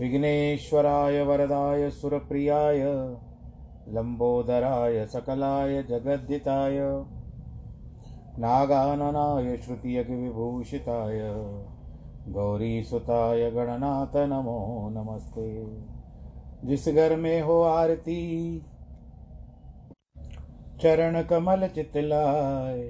विघ्नेश्वराय 0.00 1.22
वरदाय 1.22 1.90
सुरप्रियाय 1.90 2.78
लम्बोदराय 3.88 5.06
सकलाय 5.06 5.82
जगद्दिताय 5.82 6.78
नागाननाय 8.38 9.56
श्रुतियज्ञविभूषिताय 9.56 11.20
गौरीसुताय 12.32 13.50
गणनाथ 13.50 14.16
नमो 14.16 14.88
नमस्ते। 14.92 15.78
जिस 16.64 16.88
घर 16.88 17.16
में 17.16 17.42
हो 17.42 17.62
आरती, 17.62 18.62
चरण 20.82 21.22
कमल 21.22 21.68
चितलाय, 21.68 22.82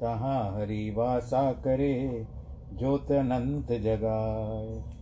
तहाँ 0.00 0.56
हरि 0.56 0.94
वासा 0.96 1.52
करे, 1.52 2.26
ज्योत 2.78 3.12
अनंत 3.12 3.72
जगाए 3.72 5.01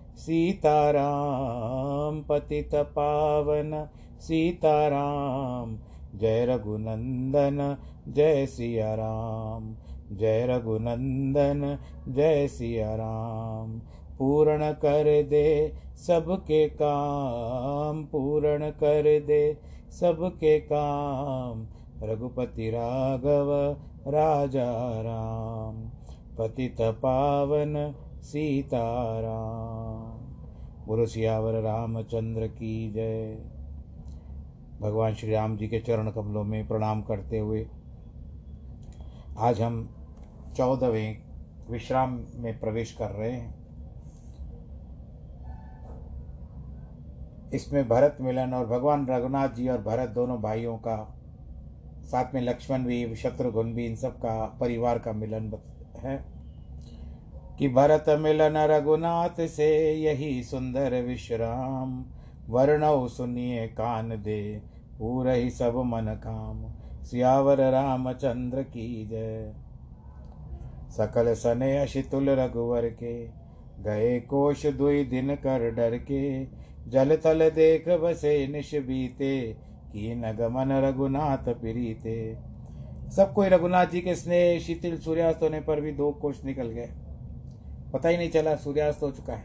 सीताराम 0.21 2.21
पतित 2.21 2.75
पावन, 2.75 3.87
सीताराम, 4.19 5.79
जय 6.15 6.45
रघुनंदन, 6.45 7.77
जय 8.07 8.45
सिया 8.45 8.95
राम 8.95 9.75
जय 10.11 10.45
रघुनंदन, 10.45 11.77
जय 12.07 12.47
सिया 12.47 12.95
राम 12.95 13.81
पूर्ण 14.19 14.71
कर 14.71 15.23
दे 15.23 15.73
सबके 15.97 16.69
काम, 16.69 18.03
पूर्ण 18.03 18.69
कर 18.69 19.03
दे 19.03 19.57
सबके 19.91 20.59
काम, 20.59 21.67
रघुपति 22.03 22.69
राघव, 22.69 23.77
राजा 24.07 25.01
राम, 25.01 25.89
पतित 26.37 26.81
पावन, 26.81 27.93
सीताराम। 28.23 30.10
गुरु 30.87 31.05
सियावर 31.05 31.53
रामचंद्र 31.53 32.47
की 32.47 32.91
जय। 32.91 33.35
भगवान 34.81 35.13
श्री 35.13 35.31
राम 35.31 35.57
जी 35.57 35.67
के 35.67 35.79
चरण 35.79 36.09
कमलों 36.11 36.43
में 36.43 36.67
प्रणाम 36.67 37.01
करते 37.01 37.39
हुए 37.39 37.65
आज 39.37 39.61
हम 39.61 39.77
चौदहवें 40.57 41.21
विश्राम 41.69 42.19
में 42.35 42.59
प्रवेश 42.59 42.91
कर 42.91 43.11
रहे 43.11 43.31
हैं। 43.31 43.53
इसमें 47.53 47.87
भरत 47.87 48.17
मिलन 48.21 48.53
और 48.53 48.65
भगवान 48.65 49.07
रघुनाथ 49.07 49.49
जी 49.49 49.69
और 49.69 49.81
भरत 49.81 50.09
दोनों 50.09 50.41
भाइयों 50.41 50.77
का, 50.77 50.97
साथ 52.03 52.33
में 52.33 52.41
लक्ष्मण 52.41 52.83
भी 52.83 53.15
शत्रुघ्न 53.15 53.73
भी, 53.73 53.85
इन 53.85 53.95
सब 53.95 54.17
का 54.17 54.45
परिवार 54.59 54.99
का 54.99 55.13
मिलन 55.13 55.53
है। 55.97 56.30
कि 57.61 57.67
भरत 57.67 58.05
मिलन 58.09 58.57
रघुनाथ 58.57 59.47
से 59.47 59.93
यही 59.93 60.43
सुंदर 60.43 61.01
विश्राम। 61.01 62.05
वर्णव 62.49 63.07
सुनिए 63.07 63.67
कान 63.67 64.09
दे 64.09 64.61
पूरा 64.99 65.33
ही 65.33 65.49
सब 65.49 65.75
मन 65.75 66.21
काम। 66.23 66.63
सियावर 67.03 67.61
रामचंद्र 67.71 68.63
की 68.63 69.05
जय। 69.05 69.53
सकल 70.89 71.33
सने 71.33 71.77
अशितुल 71.77 72.29
रघुवर 72.29 72.87
के, 72.87 73.27
गए 73.83 74.19
कोश 74.19 74.65
दुई 74.65 75.03
दिन 75.03 75.35
कर 75.35 75.71
डर 75.71 75.97
के। 75.97 76.45
जल 76.87 77.15
तल 77.15 77.49
देख 77.49 77.89
बसे 77.89 78.47
निश 78.47 78.75
बीते, 78.75 79.57
की 79.87 80.15
नगमन 80.15 80.71
रघुनाथ 80.71 81.53
प्रीते 81.53 82.37
सब 83.11 83.33
कोई 83.33 83.47
रघुनाथ 83.47 83.85
जी 83.85 84.01
के 84.01 84.15
स्नेह 84.15 84.59
शीतल 84.59 84.97
सूर्यास्त 84.97 85.43
होने 85.43 85.59
पर 85.59 85.81
भी 85.81 85.91
दो 85.91 86.11
कोश 86.11 86.43
निकल 86.45 86.67
गए। 86.67 86.89
पता 87.93 88.09
ही 88.09 88.17
नहीं 88.17 88.29
चला, 88.29 88.55
सूर्यास्त 88.55 89.03
हो 89.03 89.11
चुका 89.11 89.33
है। 89.33 89.43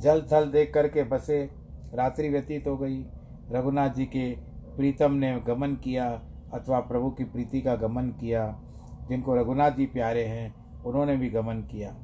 जल 0.00 0.22
थल 0.32 0.50
देख 0.50 0.74
करके 0.74 1.02
बसे, 1.02 1.50
रात्रि 1.94 2.28
व्यतीत 2.28 2.66
हो 2.66 2.76
गई। 2.76 3.02
रघुनाथ 3.50 3.90
जी 3.90 4.04
के 4.04 4.36
प्रीतम 4.76 5.12
ने 5.12 5.40
गमन 5.40 5.74
किया, 5.74 6.22
अथवा 6.54 6.80
प्रभु 6.80 7.10
की 7.10 7.24
प्रीति 7.24 7.60
का 7.60 7.76
गमन 7.76 8.08
किया। 8.08 8.60
जिनको 9.08 9.34
रघुनाथ 9.34 9.70
जी 9.70 9.86
प्यारे 9.86 10.24
हैं, 10.24 10.54
उन्होंने 10.82 11.16
भी 11.16 11.30
गमन 11.30 11.60
किया। 11.62 11.96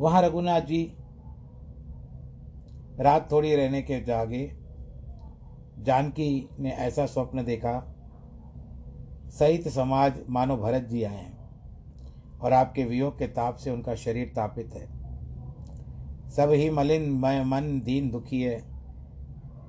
वहाँ 0.00 0.22
रघुनाथ 0.22 0.60
जी 0.60 0.96
रात 3.00 3.32
थोड़ी 3.32 3.54
रहने 3.54 3.82
के 3.82 4.00
जागे। 4.00 4.52
जानकी 5.78 6.48
ने 6.60 6.70
ऐसा 6.70 7.06
स्वप्न 7.06 7.44
देखा, 7.44 7.94
सहित 9.30 9.68
समाज 9.68 10.12
मानो 10.30 10.56
भरत 10.56 10.82
जी 10.82 11.02
आए 11.02 11.16
हैं। 11.16 11.37
और 12.40 12.52
आपके 12.52 12.84
वियोग 12.84 13.18
के 13.18 13.26
ताप 13.26 13.56
से 13.56 13.70
उनका 13.70 13.94
शरीर 13.94 14.32
तापित 14.36 14.74
है। 14.74 14.86
सब 16.30 16.50
ही 16.50 16.70
मलिन 16.70 17.10
मन, 17.46 17.80
दीन, 17.84 18.10
दुखी 18.10 18.42
है, 18.42 18.60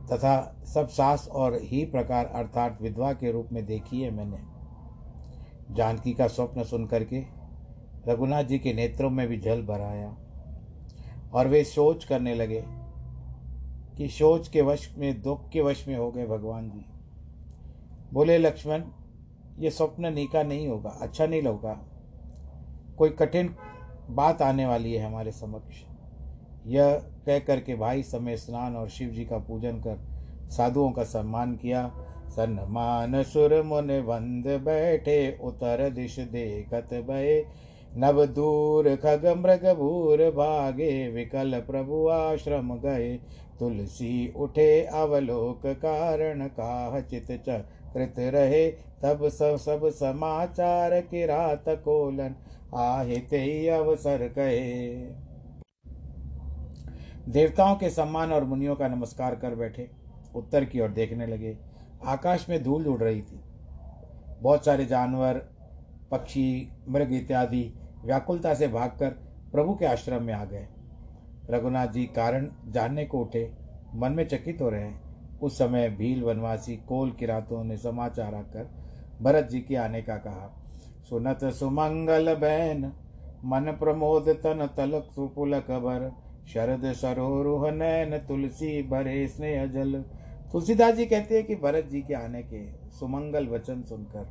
तथा 0.05 0.61
सब 0.65 0.87
सास 0.87 1.27
और 1.27 1.59
ही 1.61 1.85
प्रकार, 1.85 2.25
अर्थात 2.25 2.81
विधवा 2.81 3.13
के 3.13 3.31
रूप 3.31 3.49
में 3.51 3.65
देखी 3.65 4.01
है 4.01 4.11
मैंने। 4.11 4.37
जानकी 5.75 6.13
का 6.13 6.27
स्वप्न 6.27 6.63
सुन 6.63 6.85
करके 6.85 7.23
रघुनाथ 8.07 8.43
जी 8.43 8.59
के 8.59 8.73
नेत्रों 8.73 9.09
में 9.09 9.27
भी 9.27 9.37
जल 9.37 9.61
भराया 9.61 10.09
और 11.33 11.47
वे 11.47 11.63
सोच 11.63 12.05
करने 12.05 12.35
लगे 12.35 12.63
कि 13.97 14.07
सोच 14.07 14.47
के 14.47 14.61
वश 14.61 14.93
में, 14.97 15.21
दुख 15.21 15.49
के 15.49 15.61
वश 15.61 15.87
में 15.87 15.95
हो 15.97 16.11
गए 16.11 16.25
भगवान 16.27 16.69
जी। 16.69 16.85
बोले, 18.13 18.37
लक्ष्मण, 18.37 18.83
ये 19.59 19.69
स्वप्न 19.69 20.13
नीका 20.13 20.43
नहीं 20.43 20.67
होगा 20.67 20.89
अच्छा 20.89 21.25
नहीं 21.27 21.41
होगा 21.41 21.88
कोई 22.99 23.09
कठिन 23.09 23.55
बात 24.09 24.41
आने 24.41 24.65
वाली 24.65 24.93
है 24.93 25.05
हमारे 25.05 25.31
समक्ष। 25.31 25.75
यह 26.67 26.93
कह 27.25 27.39
कर 27.39 27.59
के 27.59 27.75
भाई 27.75 28.03
समय 28.03 28.37
स्नान 28.37 28.75
और 28.75 28.89
शिव 28.89 29.09
जी 29.09 29.25
का 29.25 29.37
पूजन 29.37 29.77
कर 29.77 29.99
साधुओं 30.51 30.91
का 30.91 31.03
सम्मान 31.03 31.55
किया। 31.55 31.91
सन्मान 32.29 33.23
सुर 33.23 33.61
मुन 33.63 33.87
बंद 33.87 34.47
बैठे, 34.47 35.39
उतर 35.43 35.89
दिश 35.89 36.19
देखत 36.19 36.93
भय। 36.93 37.45
नव 37.97 38.25
दूर 38.25 38.95
खग 38.95 39.25
मृग 39.37 39.77
भूर 39.77 40.23
भागे, 40.31 41.07
विकल 41.07 41.59
प्रभु 41.59 42.07
आश्रम 42.07 42.75
गए। 42.75 43.19
तुलसी 43.59 44.33
उठे 44.35 44.83
अवलोक 44.85 45.65
कारण 45.67 46.47
काह 46.47 46.99
चित 47.01 47.27
कृत 47.93 48.15
रहे, 48.19 48.69
तब 49.01 49.27
सब 49.29 49.55
सब 49.55 49.89
समाचार 49.89 50.99
किरात 51.01 51.65
कोलन 51.69 52.35
आहिते 52.75 53.67
अवसर 53.67 54.27
कहे। 54.27 54.95
देवताओं 57.27 57.75
के 57.75 57.89
सम्मान 57.89 58.31
और 58.31 58.43
मुनियों 58.43 58.75
का 58.75 58.87
नमस्कार 58.87 59.35
कर 59.35 59.55
बैठे, 59.55 59.89
उत्तर 60.35 60.65
की 60.65 60.79
ओर 60.79 60.89
देखने 60.89 61.27
लगे। 61.27 61.57
आकाश 62.05 62.45
में 62.49 62.63
धूल 62.63 62.87
उड़ 62.87 63.01
रही 63.01 63.21
थी। 63.21 63.39
बहुत 64.41 64.65
सारे 64.65 64.85
जानवर, 64.85 65.41
पक्षी, 66.11 66.71
मृग 66.89 67.13
इत्यादि 67.13 67.73
व्याकुलता 68.05 68.53
से 68.53 68.67
भागकर 68.67 69.09
प्रभु 69.51 69.75
के 69.75 69.85
आश्रम 69.85 70.23
में 70.23 70.33
आ 70.33 70.45
गए। 70.45 70.67
रघुनाथ 71.49 71.87
जी 71.87 72.03
कारण 72.05 72.47
जानने 72.67 73.05
को 73.05 73.19
उठे, 73.19 73.51
मन 73.95 74.11
में 74.11 74.27
चकित 74.27 74.61
हो 74.61 74.69
रहे 74.69 74.81
हैं। 74.81 75.39
उस 75.39 75.57
समय 75.57 75.89
भील 75.89 76.23
वनवासी 76.23 76.75
कोल 76.87 77.11
किरातों 77.11 77.63
ने 77.63 77.77
समाचार 77.77 78.35
आकर 78.35 78.69
भरत 79.21 79.47
जी 79.49 79.59
के 79.61 79.75
आने 79.75 80.01
का 80.01 80.15
कहा, 80.17 80.49
सुनत 81.09 81.43
सुमंगल 81.53 82.33
बैन 82.35 82.91
मन 83.45 83.71
प्रमोद 83.79 84.29
तन 84.43 84.67
तलक 84.77 85.09
सुपुल 85.11 85.59
कबर 85.59 86.11
शरद 86.47 86.91
सरोरुह 86.93 87.69
नैन 87.71 88.17
तुलसी 88.17 88.81
भरे 88.83 89.27
स्नेह 89.27 89.65
जल। 89.65 89.93
तुलसीदास 90.51 90.95
जी 90.95 91.05
कहते 91.05 91.35
हैं 91.35 91.45
कि 91.45 91.55
भरत 91.55 91.85
जी 91.85 92.01
के 92.01 92.13
आने 92.13 92.41
के 92.43 92.61
सुमंगल 92.91 93.47
वचन 93.47 93.81
सुनकर 93.81 94.27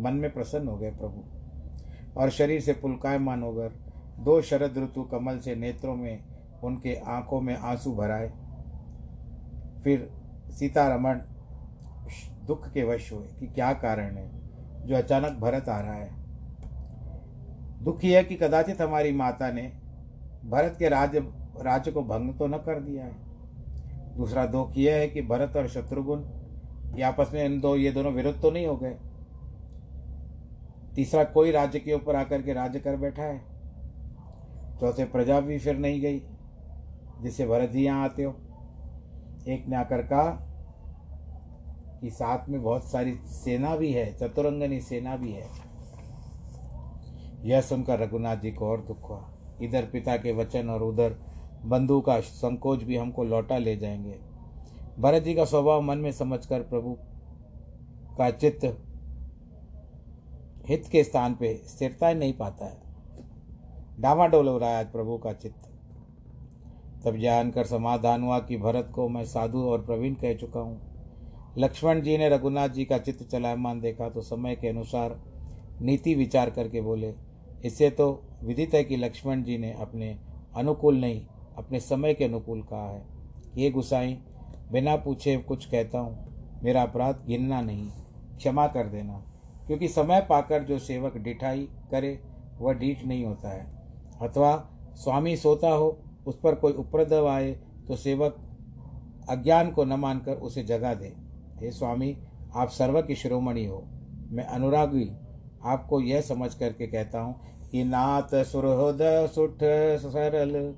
मन 0.00 0.14
में 0.14 0.32
प्रसन्न 0.32 0.68
हो 0.68 0.76
गए 0.76 0.90
प्रभु। 0.90 2.20
और 2.20 2.30
शरीर 2.30 2.60
से 2.60 2.72
पुलकायमान 2.72 3.42
होकर 3.42 3.72
दो 4.24 4.40
शरद 4.42 4.78
ऋतु 4.78 5.02
कमल 5.02 5.38
से 5.38 5.54
नेत्रों 5.56 5.94
में 5.96 6.18
उनके 6.64 6.94
आँखों 6.94 7.40
में 7.40 7.56
आँसू 7.56 7.94
भराए। 7.94 8.28
फिर 9.84 10.08
सीतारमण 10.50 11.20
दुख 12.46 12.68
के 12.68 12.82
वश 12.84 13.12
हुए 13.12 13.26
कि 13.40 13.46
क्या 13.46 13.72
कारण 13.72 14.16
है 14.16 14.28
जो 14.86 14.96
अचानक 14.96 15.38
भरत 15.38 15.68
आ 15.68 15.80
रहा 15.80 15.94
है। 15.94 16.10
दुख 17.84 18.04
यह 18.04 18.22
कि 18.22 18.34
कदाचित 18.34 18.80
हमारी 18.80 19.12
माता 19.12 19.50
ने 19.50 19.62
भरत 20.44 20.76
के 20.78 20.88
राज्य 20.88 21.20
राज्य 21.62 21.90
को 21.90 22.02
भंग 22.02 22.38
तो 22.38 22.46
न 22.46 22.58
कर 22.58 22.80
दिया 22.80 23.04
है। 23.04 24.16
दूसरा 24.16 24.46
दुख 24.46 24.76
यह 24.76 24.96
है 24.96 25.08
कि 25.08 25.22
भरत 25.22 25.56
और 25.56 25.68
शत्रुघ्न 25.68 26.40
ये 26.96 27.02
आपस 27.02 27.30
में 27.34 27.44
इन 27.44 27.60
दो, 27.60 27.76
ये 27.76 27.90
दोनों 27.92 28.12
विरुद्ध 28.12 28.40
तो 28.42 28.50
नहीं 28.50 28.66
हो 28.66 28.76
गए। 28.76 28.96
तीसरा, 30.94 31.24
कोई 31.24 31.50
राज्य 31.50 31.78
के 31.78 31.92
ऊपर 31.92 32.16
आकर 32.16 32.42
के 32.42 32.52
राज्य 32.52 32.80
कर 32.80 32.96
बैठा 32.96 33.22
है। 33.22 33.38
चौथे, 34.80 35.04
प्रजा 35.04 35.40
भी 35.40 35.58
फिर 35.58 35.78
नहीं 35.78 36.00
गई। 36.00 36.22
जिससे 37.22 37.46
भरत 37.46 37.70
जी 37.70 37.84
यहाँ 37.84 38.04
आते 38.04 38.22
हो। 38.24 38.34
एक 39.48 39.66
ने 39.68 39.76
आकर 39.76 40.02
कहा 40.02 40.50
कि 42.00 42.10
साथ 42.10 42.48
में 42.48 42.62
बहुत 42.62 42.84
सारी 42.84 43.14
सेना 43.14 43.76
भी 43.76 43.92
है, 43.92 44.16
चतुरंगनी 44.16 44.80
सेना 44.80 45.16
भी 45.16 45.32
है। 45.32 45.48
यह 47.40 47.60
सुनकर 47.60 48.00
रघुनाथ 48.00 48.36
जी 48.36 48.50
को 48.50 48.66
और 48.66 48.80
दुख 48.80 49.10
हुआ। 49.10 49.30
इधर 49.62 49.82
पिता 49.82 50.16
के 50.16 50.32
वचन 50.32 50.70
और 50.70 50.82
उधर 50.82 51.16
बंधु 51.64 52.00
का 52.00 52.20
संकोच 52.20 52.82
भी 52.82 52.96
हमको 52.96 53.24
लौटा 53.24 53.58
ले 53.58 53.76
जाएँगे। 53.76 54.18
भरत 54.98 55.22
जी 55.22 55.34
का 55.34 55.44
स्वभाव 55.44 55.82
मन 55.82 55.98
में 55.98 56.12
समझकर 56.12 56.60
प्रभु 56.60 56.98
का 58.18 58.30
चित्त 58.30 58.78
हित 60.68 60.88
के 60.92 61.04
स्थान 61.04 61.34
पे 61.34 61.62
स्थिरता 61.66 62.12
नहीं 62.12 62.32
पाता 62.32 62.66
है। 62.66 62.82
डावाडोल 64.00 64.48
हो 64.48 64.58
रहा 64.58 64.70
है 64.70 64.76
आज 64.76 64.92
प्रभु 64.92 65.18
का 65.18 65.32
चित्त। 65.32 65.73
तब 67.04 67.16
जानकर 67.16 67.64
समाधान 67.66 68.22
हुआ 68.22 68.38
कि 68.38 68.56
भरत 68.56 68.90
को 68.94 69.08
मैं 69.08 69.24
साधु 69.24 69.62
और 69.62 69.84
प्रवीण 69.84 70.14
कह 70.14 70.34
चुका 70.34 70.60
हूँ। 70.60 71.54
लक्ष्मण 71.58 72.00
जी 72.00 72.16
ने 72.18 72.28
रघुनाथ 72.28 72.68
जी 72.68 72.84
का 72.84 72.98
चित्र 72.98 73.24
चलायमान 73.24 73.80
देखा 73.80 74.08
तो 74.08 74.20
समय 74.20 74.56
के 74.56 74.68
अनुसार 74.68 75.18
नीति 75.80 76.14
विचार 76.14 76.50
करके 76.50 76.80
बोले 76.80 77.12
इससे 77.64 77.90
तो 77.90 78.08
विदित 78.44 78.74
है 78.74 78.82
कि 78.84 78.96
लक्ष्मण 78.96 79.42
जी 79.42 79.58
ने 79.58 79.72
अपने 79.72 80.16
अनुकूल 80.56 80.96
नहीं, 80.96 81.20
अपने 81.58 81.80
समय 81.80 82.14
के 82.14 82.24
अनुकूल 82.24 82.62
कहा 82.62 82.90
है। 82.90 83.02
ये 83.56 83.70
गुसाई, 83.70 84.16
बिना 84.72 84.96
पूछे 84.96 85.36
कुछ 85.38 85.64
कहता 85.66 85.98
हूँ, 85.98 86.60
मेरा 86.62 86.82
अपराध 86.82 87.24
गिनना 87.26 87.60
नहीं, 87.60 87.88
क्षमा 88.36 88.66
कर 88.66 88.88
देना, 88.88 89.22
क्योंकि 89.66 89.88
समय 89.88 90.20
पाकर 90.20 90.62
जो 90.62 90.78
सेवक 90.78 91.16
डिठाई 91.16 91.68
करे, 91.90 92.18
वह 92.58 92.72
डीठ 92.72 93.04
नहीं 93.04 93.24
होता 93.24 93.48
है। 93.48 93.66
अथवा 94.22 94.56
स्वामी 94.94 95.36
सोता 95.36 95.68
हो 95.68 95.90
उस 96.26 96.38
पर 96.40 96.54
कोई 96.54 96.72
उपद्रव 96.72 97.28
आए 97.28 97.52
तो 97.88 97.96
सेवक 97.96 98.36
अज्ञान 99.30 99.70
को 99.70 99.84
न 99.84 99.92
मानकर 99.92 100.32
उसे 100.32 100.62
जगा 100.62 100.94
दे। 100.94 101.12
हे 101.56 101.70
स्वामी, 101.70 102.16
आप 102.56 102.68
सर्व 102.68 103.00
की 103.02 103.14
शिरोमणि 103.14 103.64
हो। 103.64 103.82
मैं 104.30 104.44
अनुरागी, 104.44 105.10
आपको 105.64 106.00
यह 106.00 106.20
समझ 106.20 106.54
करके 106.54 106.86
कहता 106.86 107.20
हूँ 107.20 107.68
कि 107.70 107.84
नाथ 107.84 108.34
सुरहद 108.44 108.98
सुठ 109.30 109.62
सरल, 110.02 110.74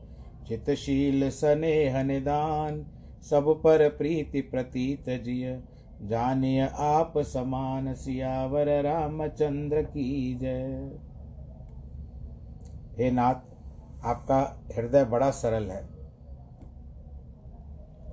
चितशील 0.49 1.29
स्नेह 1.31 2.03
निदान, 2.03 2.85
सब 3.23 3.61
पर 3.65 3.89
प्रीति 3.89 4.41
प्रतीत 4.41 5.09
जिय। 5.25 5.63
जानिय 6.03 6.61
आप 6.79 7.13
समान 7.19 7.93
सियावर 7.95 8.69
रामचंद्र 8.83 9.83
की 9.83 10.35
जय। 10.35 10.99
हे 12.99 13.11
नाथ 13.11 13.56
आपका 14.07 14.65
हृदय 14.77 15.05
बड़ा 15.05 15.31
सरल 15.31 15.71
है। 15.71 15.83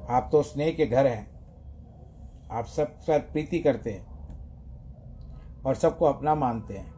आप 0.09 0.29
तो 0.31 0.41
स्नेह 0.43 0.71
के 0.71 0.85
घर 0.85 1.07
हैं। 1.07 1.33
आप 2.51 2.65
सब 2.65 2.99
साथ 2.99 3.19
प्रीति 3.19 3.59
करते 3.59 3.91
हैं 3.91 5.61
और 5.65 5.75
सबको 5.75 6.05
अपना 6.05 6.35
मानते 6.35 6.73
हैं। 6.73 6.93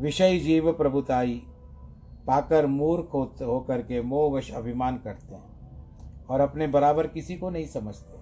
विषय 0.00 0.38
जीव 0.38 0.72
प्रभुताई, 0.72 1.42
पाकर 2.26 2.66
मूर्ख 2.66 3.14
होकर 3.42 3.82
के 3.82 4.02
मोहवश 4.02 4.50
अभिमान 4.50 4.98
करते 4.98 5.34
हैं 5.34 6.26
और 6.26 6.40
अपने 6.40 6.66
बराबर 6.66 7.06
किसी 7.06 7.36
को 7.36 7.50
नहीं 7.50 7.66
समझते। 7.66 8.18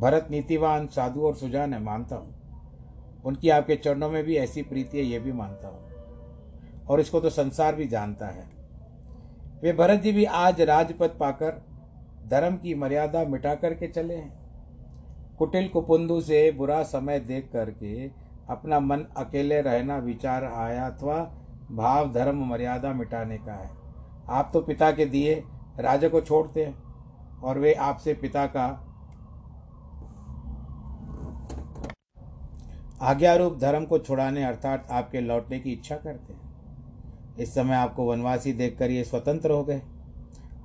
भरत 0.00 0.28
नीतिवान, 0.30 0.86
साधु 0.86 1.26
और 1.26 1.34
सुजान 1.34 1.74
है, 1.74 1.82
मानता 1.82 2.16
हूँ। 2.16 3.22
उनकी 3.24 3.48
आपके 3.48 3.76
चरणों 3.76 4.10
में 4.10 4.24
भी 4.24 4.36
ऐसी 4.36 4.62
प्रीति 4.62 4.98
है, 4.98 5.04
ये 5.04 5.18
भी 5.18 5.32
मानता 5.32 5.68
हूँ। 5.68 5.87
और 6.88 7.00
इसको 7.00 7.20
तो 7.20 7.30
संसार 7.30 7.74
भी 7.74 7.86
जानता 7.86 8.26
है। 8.26 8.46
वे 9.62 9.72
भरत 9.72 10.00
जी 10.00 10.12
भी 10.12 10.24
आज 10.24 10.60
राजपद 10.62 11.16
पाकर 11.20 11.62
धर्म 12.28 12.56
की 12.56 12.74
मर्यादा 12.74 13.24
मिटा 13.24 13.54
करके 13.54 13.88
चले 13.88 14.14
हैं। 14.14 15.36
कुटिल 15.38 15.68
कुपुंदु 15.68 16.20
से 16.20 16.50
बुरा 16.52 16.82
समय 16.84 17.20
देख 17.20 17.50
करके 17.52 18.06
अपना 18.50 18.80
मन 18.80 19.04
अकेले 19.16 19.60
रहना 19.60 19.96
विचार 19.98 20.44
आया 20.44 20.86
अथवा 20.86 21.16
भाव 21.72 22.12
धर्म 22.12 22.44
मर्यादा 22.46 22.92
मिटाने 22.92 23.36
का 23.38 23.52
है। 23.54 23.70
आप 24.30 24.50
तो 24.52 24.60
पिता 24.60 24.90
के 24.90 25.06
दिए 25.06 25.34
राजा 25.80 26.08
को 26.08 26.20
छोड़ते 26.20 26.64
हैं 26.64 27.40
और 27.40 27.58
वे 27.58 27.72
आपसे 27.74 28.14
पिता 28.14 28.46
का 28.48 28.66
आज्ञा 33.02 33.34
रूप 33.34 33.58
धर्म 33.58 33.84
को 33.84 33.98
छुड़ाने 33.98 34.44
अर्थात 34.44 34.86
आपके 34.90 35.20
लौटने 35.20 35.58
की 35.60 35.72
इच्छा 35.72 35.96
करते 35.96 36.32
हैं। 36.32 36.47
इस 37.40 37.54
समय 37.54 37.74
आपको 37.74 38.04
वनवासी 38.04 38.52
देखकर 38.52 38.90
ये 38.90 39.04
स्वतंत्र 39.04 39.50
हो 39.50 39.64
गए। 39.64 39.82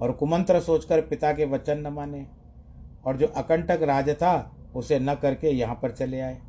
और 0.02 0.12
कुमंत्र 0.12 0.60
सोचकर 0.60 1.02
पिता 1.02 1.34
के 1.34 1.46
वचन 1.46 1.78
न 1.78 1.88
माने। 1.88 2.28
और 3.06 3.18
जो 3.18 3.28
अकंटक 3.28 3.80
राज 3.82 4.10
था, 4.10 4.56
उसे 4.76 5.00
न 5.00 5.16
करके 5.16 5.50
यहाँ 5.50 5.76
पर 5.76 5.92
चले 5.92 6.20
आए। 6.20 6.42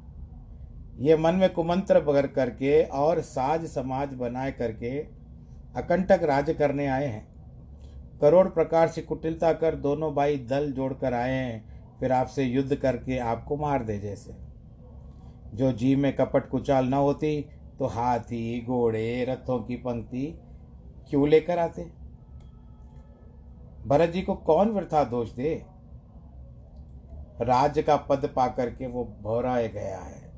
ये 0.99 1.17
मन 1.17 1.35
में 1.35 1.53
कुमंत्र 1.53 2.01
भर 2.01 2.27
करके 2.27 2.83
और 2.83 3.21
साज 3.21 3.67
समाज 3.67 4.15
बनाए 4.15 4.53
करके 4.53 4.99
अकंटक 5.77 6.21
राज 6.23 6.51
करने 6.51 6.87
आए 6.87 7.07
हैं। 7.07 7.29
करोड़ 8.21 8.49
प्रकार 8.49 8.89
से 8.89 9.03
कुटिलता 9.03 9.53
कर 9.53 9.75
दोनों 9.75 10.15
भाई 10.15 10.37
दल 10.37 10.73
जोड़कर 10.73 11.15
आए 11.15 11.33
हैं। 11.33 11.75
फिर 12.01 12.13
आपसे 12.13 12.45
युद्ध 12.45 12.75
करके 12.75 13.19
आपको 13.19 13.57
मार 13.57 13.85
दे 13.85 13.99
जैसे। 13.99 14.35
जो 15.55 15.73
जीव 15.73 15.99
में 15.99 16.17
कपट 16.17 16.49
कुचाल 16.49 16.87
न 16.87 16.95
होती 16.95 17.47
तो 17.79 17.87
हाथी, 17.87 18.65
घोड़े, 18.67 19.25
रथों 19.25 19.59
की 19.59 19.77
पंक्ति 19.77 20.39
क्यों 21.11 21.29
लेकर 21.29 21.59
आते? 21.59 21.91
भरत 23.87 24.11
जी 24.11 24.23
को 24.23 24.35
कौन 24.35 24.69
वृथा 24.69 25.05
दोष 25.05 25.33
दे? 25.33 25.67
राज्य 27.41 27.83
का 27.83 27.97
पद 27.97 28.31
पा 28.37 28.49
करके 28.49 28.87
वो 28.87 29.05
भौराए 29.23 29.69
गया 29.69 29.99
है। 29.99 30.33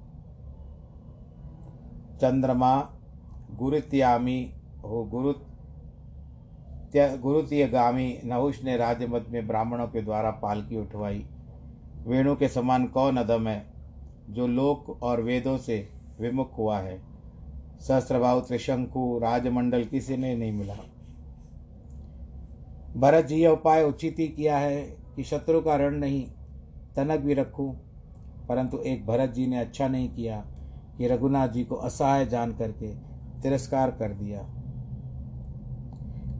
चंद्रमा 2.16 2.90
गुरुत्यामी 3.54 4.52
हो, 4.84 5.04
गुरु 5.04 5.32
गुरुतीयगामी 6.96 8.18
नहुष 8.24 8.64
ने 8.64 8.76
राजमत 8.76 9.26
में 9.28 9.46
ब्राह्मणों 9.46 9.86
के 9.86 10.02
द्वारा 10.02 10.30
पालकी 10.30 10.76
उठवाई। 10.76 11.26
वेणु 12.06 12.36
के 12.36 12.48
समान 12.48 12.86
कौन 12.86 13.16
अदम 13.16 13.48
है, 13.48 13.66
जो 14.30 14.46
लोक 14.46 15.02
और 15.02 15.20
वेदों 15.20 15.58
से 15.58 15.88
विमुख 16.20 16.58
हुआ 16.58 16.78
है? 16.78 17.15
सहस्त्रभाव 17.80 18.40
त्रिशंकु, 18.40 19.18
राजमंडल 19.18 19.84
किसी 19.84 20.16
ने 20.16 20.34
नहीं 20.36 20.52
मिला। 20.52 20.74
भरत 22.96 23.24
जी 23.24 23.36
यह 23.36 23.50
उपाय 23.50 23.82
उचित 23.84 24.18
ही 24.18 24.28
किया 24.28 24.58
है 24.58 24.82
कि 25.16 25.24
शत्रु 25.24 25.60
का 25.60 25.76
ऋण 25.76 25.94
नहीं, 25.94 26.26
तनक 26.96 27.20
भी 27.20 27.34
रखूँ, 27.34 27.72
परंतु 28.48 28.78
एक 28.78 29.06
भरत 29.06 29.30
जी 29.30 29.46
ने 29.46 29.58
अच्छा 29.58 29.88
नहीं 29.88 30.08
किया 30.08 30.44
कि 30.98 31.08
रघुनाथ 31.08 31.48
जी 31.48 31.64
को 31.64 31.76
असहाय 31.76 32.26
जान 32.26 32.52
करके 32.52 32.94
तिरस्कार 33.42 33.90
कर 33.90 34.12
दिया। 34.12 34.40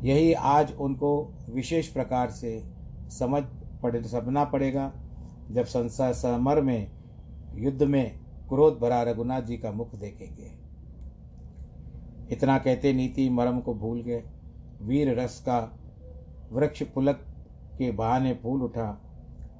यही 0.04 0.32
आज 0.32 0.72
उनको 0.72 1.34
विशेष 1.50 1.88
प्रकार 1.88 2.30
से 2.30 2.62
समझ 3.10 3.42
पड़े, 3.82 4.02
समझना 4.02 4.44
पड़ेगा 4.44 4.92
जब 5.50 5.64
संसार, 5.64 6.12
समर 6.12 6.60
में, 6.60 6.90
युद्ध 7.54 7.82
में 7.82 8.18
क्रोध 8.48 8.78
भरा 8.78 9.02
रघुनाथ 9.02 9.42
जी 9.42 9.56
का 9.56 9.70
मुख 9.70 9.94
देखेंगे। 9.94 10.65
इतना 12.32 12.58
कहते 12.58 12.92
नीति 12.92 13.28
मरम 13.30 13.60
को 13.60 13.74
भूल 13.74 14.00
गए। 14.02 14.22
वीर 14.82 15.20
रस 15.20 15.40
का 15.40 15.78
वृक्ष 16.52 16.82
पुलक 16.82 17.20
के 17.78 17.90
बहाने 17.90 18.34
फूल 18.34 18.62
उठा। 18.62 18.90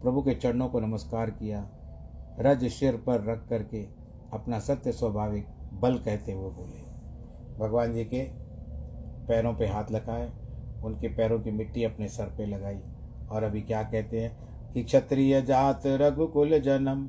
प्रभु 0.02 0.22
के 0.22 0.34
चरणों 0.34 0.68
को 0.68 0.80
नमस्कार 0.80 1.30
किया। 1.30 1.68
रज 2.40 2.64
सिर 2.64 2.96
पर 2.96 3.24
रख 3.24 3.48
करके 3.48 3.82
अपना 4.32 4.58
सत्य 4.58 4.92
स्वाभाविक 4.92 5.46
बल 5.72 5.98
कहते 5.98 6.32
हुए 6.32 6.50
बोले। 6.50 6.84
भगवान 7.58 7.94
जी 7.94 8.04
के 8.04 8.22
पैरों 9.26 9.54
पे 9.54 9.66
हाथ 9.66 9.90
लगाए 9.90 10.32
उनके 10.84 11.08
पैरों 11.08 11.40
की 11.40 11.50
मिट्टी 11.50 11.84
अपने 11.84 12.08
सर 12.08 12.24
पे 12.24 12.46
लगाई 12.46 12.80
और 13.30 13.42
अभी 13.42 13.62
क्या 13.62 13.82
कहते 13.82 14.20
हैं? 14.20 14.46
कि 14.72 14.82
क्षत्रिय 14.84 15.42
जात 15.42 15.82
रघुकुल 15.86 16.58
जन्म, 16.60 17.08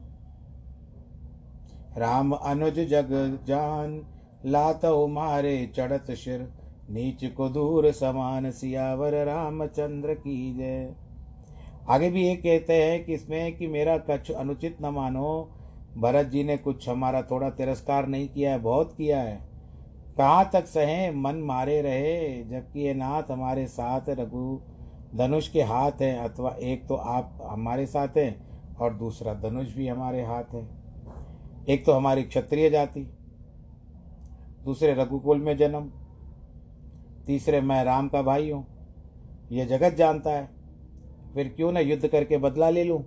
राम 1.97 2.31
अनुज 2.31 2.79
जग 2.79 3.07
जान 3.47 4.01
लात 4.47 4.85
मारे 4.85 5.71
चढ़त 5.75 6.11
शिर, 6.11 6.53
नीच 6.89 7.25
को 7.25 7.49
दूर 7.49 7.91
समान 7.91 8.51
सियावर 8.51 9.25
रामचंद्र 9.25 10.13
की 10.13 10.53
जय। 10.53 10.95
आगे 11.89 12.09
भी 12.09 12.27
ये 12.27 12.35
कहते 12.35 12.73
हैं 12.73 13.05
कि 13.05 13.13
इसमें 13.13 13.57
कि 13.57 13.67
मेरा 13.67 13.97
कच्छ 13.97 14.31
अनुचित 14.31 14.77
न 14.81 14.85
मानो, 14.85 15.49
भरत 15.97 16.25
जी 16.25 16.43
ने 16.43 16.57
कुछ 16.57 16.89
हमारा 16.89 17.21
थोड़ा 17.21 17.49
तिरस्कार 17.49 18.07
नहीं 18.07 18.29
किया 18.29 18.51
है, 18.51 18.59
बहुत 18.59 18.93
किया 18.97 19.19
है। 19.19 19.47
कहाँ 20.17 20.49
तक 20.53 20.65
सहे, 20.65 21.11
मन 21.11 21.35
मारे 21.35 21.81
रहे, 21.81 22.43
जबकि 22.43 22.79
ये 22.79 22.93
नाथ 22.93 23.31
हमारे 23.31 23.67
साथ 23.67 24.01
रघु, 24.09 24.61
धनुष 25.15 25.47
के 25.47 25.61
हाथ 25.61 26.01
हैं, 26.01 26.17
अथवा 26.19 26.55
एक 26.59 26.87
तो 26.87 26.95
आप 26.95 27.37
हमारे 27.43 27.85
साथ 27.85 28.17
हैं, 28.17 28.47
और 28.75 28.93
दूसरा 28.93 29.33
धनुष 29.33 29.75
भी 29.75 29.87
हमारे 29.87 30.23
हाथ 30.23 30.53
है। 30.53 30.67
एक 31.69 31.85
तो 31.85 31.91
हमारी 31.91 32.23
क्षत्रिय 32.23 32.69
जाति 32.69 33.16
दूसरे 34.67 34.93
रघुकुल 34.93 35.39
में 35.39 35.55
जन्म, 35.57 35.89
तीसरे 37.25 37.59
मैं 37.61 37.83
राम 37.83 38.07
का 38.09 38.21
भाई 38.21 38.49
हूँ। 38.51 38.65
यह 39.51 39.65
जगत 39.67 39.93
जानता 39.95 40.31
है, 40.31 40.49
फिर 41.33 41.47
क्यों 41.49 41.71
ना 41.71 41.79
युद्ध 41.79 42.07
करके 42.07 42.37
बदला 42.37 42.69
ले 42.69 42.83
लूँ? 42.83 43.03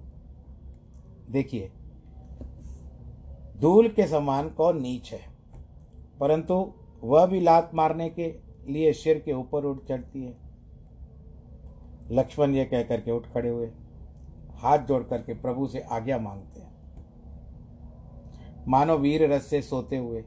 देखिए, 1.31 1.71
धूल 3.61 3.89
के 3.89 4.07
समान 4.07 4.49
कौन 4.51 4.81
नीच 4.83 5.13
है, 5.13 5.21
परंतु 6.21 6.55
वह 7.03 7.27
भी 7.27 7.41
लात 7.41 7.71
मारने 7.75 8.09
के 8.11 8.33
लिए 8.69 8.93
सिर 8.95 9.19
के 9.19 9.33
ऊपर 9.33 9.65
उठ 9.65 9.85
चढ़ती 9.85 10.23
है। 10.23 10.35
लक्ष्मण 12.11 12.55
ये 12.55 12.65
कह 12.65 12.83
करके 12.85 13.11
उठ 13.11 13.27
खड़े 13.35 13.49
हुए, 13.49 13.71
हाथ 14.55 14.87
जोड़ 14.87 15.03
करके 15.05 15.35
प्रभु 15.37 15.67
से 15.67 15.81
आज्ञा 15.91 16.19
मांगते 16.19 16.61
हैं। 16.61 16.69
मानो 18.69 18.97
वीर 18.99 19.31
रस 19.33 19.47
से 19.47 19.63
सोते 19.63 19.97
हुए 19.97 20.25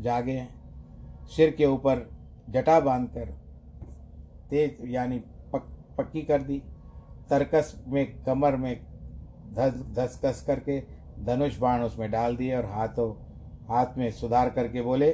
जागे 0.00 0.46
सिर 1.36 1.50
के 1.50 1.66
ऊपर 1.66 2.08
जटा 2.50 2.78
बांधकर 2.80 3.30
तेज 4.50 4.76
यानी 4.84 5.18
पक, 5.52 5.62
पक्की 5.98 6.22
कर 6.22 6.42
दी। 6.42 6.62
तरकस 7.30 7.74
में 7.88 8.24
कमर 8.24 8.56
में 8.56 8.76
धस 9.54 9.82
धस 9.96 10.20
कस 10.24 10.42
करके 10.46 10.80
धनुष 11.24 11.58
बाण 11.58 11.82
उसमें 11.82 12.10
डाल 12.10 12.36
दिए 12.36 12.56
और 12.56 12.64
हाथों 12.64 13.10
हाथ 13.68 13.96
में 13.98 14.10
सुधार 14.10 14.50
करके 14.50 14.82
बोले 14.82 15.10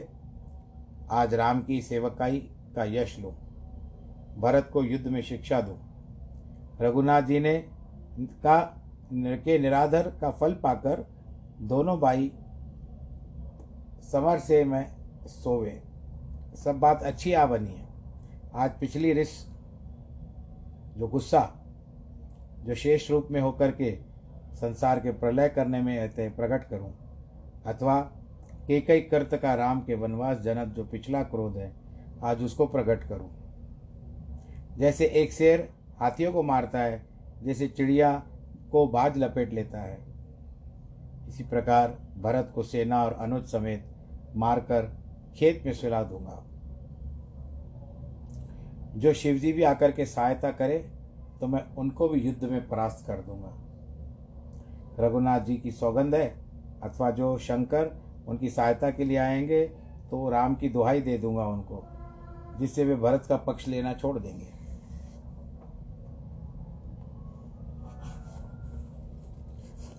आज 1.10 1.34
राम 1.34 1.60
की 1.62 1.80
सेवकाई 1.82 2.38
का 2.76 2.84
यश 2.84 3.18
लूँ। 3.20 3.32
भरत 4.38 4.70
को 4.72 4.82
युद्ध 4.84 5.06
में 5.06 5.20
शिक्षा 5.22 5.60
दूँ। 5.60 5.78
रघुनाथ 6.80 7.22
जी 7.22 7.40
ने 7.40 7.56
का 8.44 8.58
के 9.14 9.58
निराधर 9.58 10.08
का 10.20 10.30
फल 10.30 10.52
पाकर 10.54 11.04
दोनों 11.62 11.98
भाई 12.00 12.30
समर 14.12 14.38
से 14.38 14.64
मैं 14.64 14.86
सोवे। 15.26 15.82
सब 16.54 16.78
बात 16.78 17.02
अच्छी 17.02 17.32
आ 17.32 17.44
बनी 17.46 17.70
है। 17.70 17.86
आज 18.54 18.70
पिछली 18.70 19.12
रिस, 19.12 19.28
जो 20.98 21.06
गुस्सा, 21.08 21.40
जो 22.64 22.74
शेष 22.74 23.10
रूप 23.10 23.28
में 23.30 23.40
होकर 23.40 23.70
के 23.70 23.92
संसार 24.54 25.00
के 25.00 25.10
प्रलय 25.10 25.48
करने 25.48 25.80
में 25.80 25.96
रहते 25.96 26.28
प्रकट 26.28 26.68
करूँ, 26.68 26.92
अथवा 27.66 28.00
कई 28.70 29.00
कर्त 29.00 29.34
का 29.34 29.54
राम 29.54 29.80
के 29.80 29.94
वनवास 29.94 30.38
जनक 30.38 30.68
जो 30.68 30.84
पिछला 30.84 31.22
क्रोध 31.22 31.56
है, 31.56 31.72
आज 32.22 32.42
उसको 32.42 32.66
प्रकट 32.66 33.08
करूँ। 33.08 33.30
जैसे 34.78 35.06
एक 35.06 35.32
शेर 35.32 35.68
हाथियों 36.00 36.32
को 36.32 36.42
मारता 36.42 36.78
है, 36.78 37.02
जैसे 37.42 37.68
चिड़िया 37.68 38.12
को 38.72 38.86
बाज 38.86 39.18
लपेट 39.18 39.52
लेता 39.52 39.78
है। 39.78 39.98
इसी 41.28 41.44
प्रकार 41.44 41.98
भरत 42.18 42.52
को 42.54 42.62
सेना 42.62 43.04
और 43.04 43.12
अनुज 43.12 43.46
समेत 43.46 43.84
मारकर 44.36 44.90
खेत 45.36 45.62
में 45.66 45.72
सुला 45.72 46.02
दूँगा। 46.02 46.42
जो 48.96 49.12
शिवजी 49.12 49.52
भी 49.52 49.62
आकर 49.62 49.92
के 49.92 50.06
सहायता 50.06 50.50
करे 50.50 50.78
तो 51.40 51.46
मैं 51.46 51.64
उनको 51.74 52.08
भी 52.08 52.20
युद्ध 52.20 52.44
में 52.44 52.68
परास्त 52.68 53.06
कर 53.06 53.20
दूँगा। 53.20 53.58
रघुनाथ 55.00 55.40
जी 55.40 55.56
की 55.56 55.70
सौगंध 55.70 56.14
है, 56.14 56.26
अथवा 56.82 57.10
जो 57.10 57.36
शंकर 57.38 57.90
उनकी 58.28 58.48
सहायता 58.50 58.90
के 58.90 59.04
लिए 59.04 59.16
आएँगे 59.16 59.64
तो 60.10 60.28
राम 60.30 60.54
की 60.54 60.68
दुहाई 60.68 61.00
दे 61.00 61.16
दूँगा 61.18 61.46
उनको, 61.46 61.84
जिससे 62.58 62.84
वे 62.84 62.96
भरत 62.96 63.26
का 63.28 63.36
पक्ष 63.36 63.68
लेना 63.68 63.92
छोड़ 63.94 64.18
देंगे। 64.18 64.50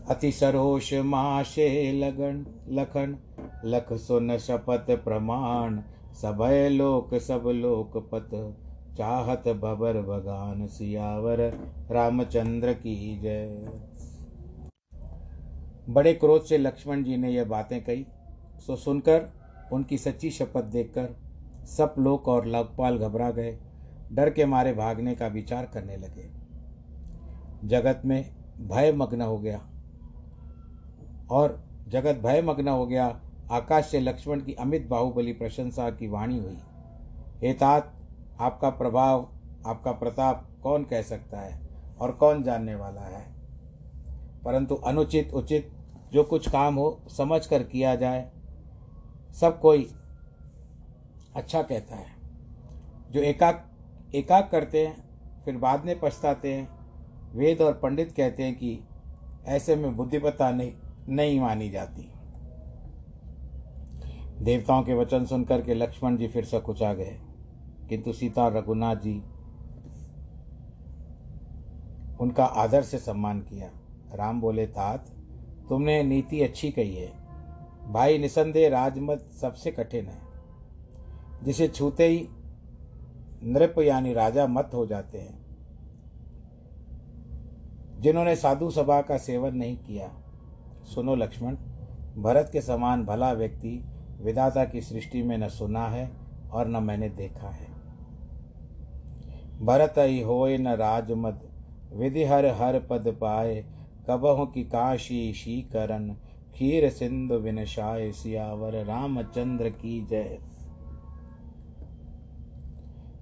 अति 0.09 0.31
सरोष 0.31 0.93
माशे 0.93 1.91
लगन, 1.93 2.45
लखन 2.69 3.17
लख 3.65 3.93
सुन 3.93 4.37
शपथ 4.37 5.03
प्रमाण 5.03 5.81
सभय 6.13 6.69
लोक, 6.69 7.15
सब 7.15 7.43
लोक 7.45 8.09
पत। 8.13 8.57
चाहत 8.97 9.43
बबर 9.47 10.01
भगान 10.01 10.67
सियावर, 10.67 11.39
रामचंद्र 11.91 12.73
की 12.73 13.19
जय। 13.19 13.69
बड़े 15.89 16.13
क्रोध 16.13 16.43
से 16.43 16.57
लक्ष्मण 16.57 17.03
जी 17.03 17.17
ने 17.17 17.29
यह 17.29 17.45
बातें 17.45 17.83
कही। 17.83 18.05
सो 18.67 18.75
सुनकर, 18.75 19.29
उनकी 19.73 19.97
सच्ची 19.97 20.29
शपथ 20.29 20.63
देखकर, 20.63 21.09
सब 21.65 21.95
लोक 21.99 22.27
और 22.27 22.45
लोकपाल 22.45 22.97
घबरा 22.97 23.31
गए। 23.31 23.59
डर 24.11 24.29
के 24.29 24.45
मारे 24.45 24.73
भागने 24.73 25.15
का 25.15 25.27
विचार 25.27 25.65
करने 25.65 25.97
लगे। 25.97 26.31
जगत 27.67 28.01
में 28.05 28.35
भय 28.61 28.91
मग्न 28.91 29.21
हो 29.21 29.37
गया। 29.37 29.69
और 31.31 31.63
जगत 31.87 32.15
भय 32.15 32.41
मग्न 32.41 32.67
हो 32.67 32.85
गया 32.85 33.21
आकाश 33.53 33.85
से 33.85 33.99
लक्ष्मण 33.99 34.39
की 34.39 34.53
अमित 34.53 34.87
बाहुबली 34.87 35.33
प्रशंसा 35.33 35.89
की 35.89 36.07
वाणी 36.07 36.39
हुई। 36.39 36.57
हे 37.43 37.53
तात, 37.53 37.95
आपका 38.39 38.69
प्रभाव, 38.69 39.29
आपका 39.65 39.91
प्रताप 39.91 40.47
कौन 40.63 40.83
कह 40.83 41.01
सकता 41.01 41.39
है 41.39 41.67
और 42.01 42.11
कौन 42.11 42.43
जानने 42.43 42.75
वाला 42.75 43.01
है? 43.01 43.33
परंतु 44.45 44.75
अनुचित 44.75 45.33
उचित 45.33 45.73
जो 46.13 46.23
कुछ 46.23 46.49
काम 46.49 46.75
हो 46.75 47.01
समझ 47.17 47.45
कर 47.45 47.63
किया 47.63 47.95
जाए, 47.95 48.31
सब 49.41 49.59
कोई 49.59 49.95
अच्छा 51.35 51.61
कहता 51.61 51.95
है। 51.95 52.05
जो 53.11 53.21
एकाक 53.21 53.71
एकाक 54.15 54.49
करते 54.51 54.87
हैं, 54.87 55.03
फिर 55.45 55.57
बाद 55.57 55.85
में 55.85 55.99
पछताते 55.99 56.53
हैं। 56.53 56.69
वेद 57.35 57.61
और 57.61 57.73
पंडित 57.73 58.11
कहते 58.11 58.43
हैं 58.43 58.55
कि 58.55 58.79
ऐसे 59.45 59.75
में 59.75 59.97
बुद्धिपता 59.97 60.51
नहीं 60.51 60.73
नहीं 61.09 61.39
मानी 61.39 61.69
जाती। 61.69 62.12
देवताओं 64.41 64.83
के 64.83 64.93
वचन 64.93 65.25
सुनकर 65.25 65.61
के 65.61 65.73
लक्ष्मण 65.73 66.17
जी 66.17 66.27
फिर 66.27 66.45
से 66.45 66.59
सकुचा 66.59 66.93
गए। 66.93 67.19
किंतु 67.89 68.13
सीता, 68.13 68.47
रघुनाथ 68.47 68.95
जी, 68.95 69.23
उनका 72.21 72.45
आदर 72.45 72.81
से 72.81 72.97
सम्मान 72.97 73.41
किया। 73.41 73.69
राम 74.15 74.41
बोले, 74.41 74.67
तात, 74.67 75.05
तुमने 75.69 76.03
नीति 76.03 76.41
अच्छी 76.41 76.71
कही 76.71 76.95
है। 76.95 77.11
भाई 77.91 78.17
निसंदेह 78.17 78.69
राजमत 78.69 79.29
सबसे 79.41 79.71
कठिन 79.71 80.05
है। 80.05 80.21
जिसे 81.43 81.67
छूते 81.67 82.07
ही 82.07 82.27
नृप 83.43 83.75
यानी 83.79 84.13
राजा 84.13 84.47
मत 84.47 84.71
हो 84.73 84.85
जाते 84.85 85.17
हैं। 85.17 85.43
जिन्होंने 87.99 88.35
साधु 88.35 88.71
सभा 88.71 89.01
का 89.01 89.17
सेवन 89.17 89.55
नहीं 89.55 89.77
किया। 89.77 90.11
सुनो 90.83 91.15
लक्ष्मण, 91.15 91.55
भरत 92.17 92.49
के 92.53 92.61
समान 92.61 93.05
भला 93.05 93.33
व्यक्ति 93.33 93.85
विधाता 94.23 94.65
की 94.65 94.81
सृष्टि 94.81 95.23
में 95.23 95.37
न 95.37 95.47
सुना 95.47 95.87
है 95.87 96.11
और 96.51 96.67
न 96.67 96.83
मैंने 96.83 97.09
देखा 97.09 97.49
है। 97.49 97.67
भरत 99.61 99.93
ही 99.97 100.21
होए 100.21 100.57
न 100.57 100.67
राजमद, 100.67 101.49
विधि 101.93 102.23
हर 102.23 102.45
हर 102.45 102.79
पद 102.79 103.17
पाए, 103.21 103.65
कबहों 104.09 104.45
की 104.45 104.63
काशी 104.63 105.33
शीकरन 105.33 106.17
खीर 106.55 106.89
सिंधु 106.89 107.35
विनशाय 107.35 108.11
सियावर 108.11 108.73
रामचंद्र 108.85 109.69
की 109.69 110.05
जय। 110.05 110.39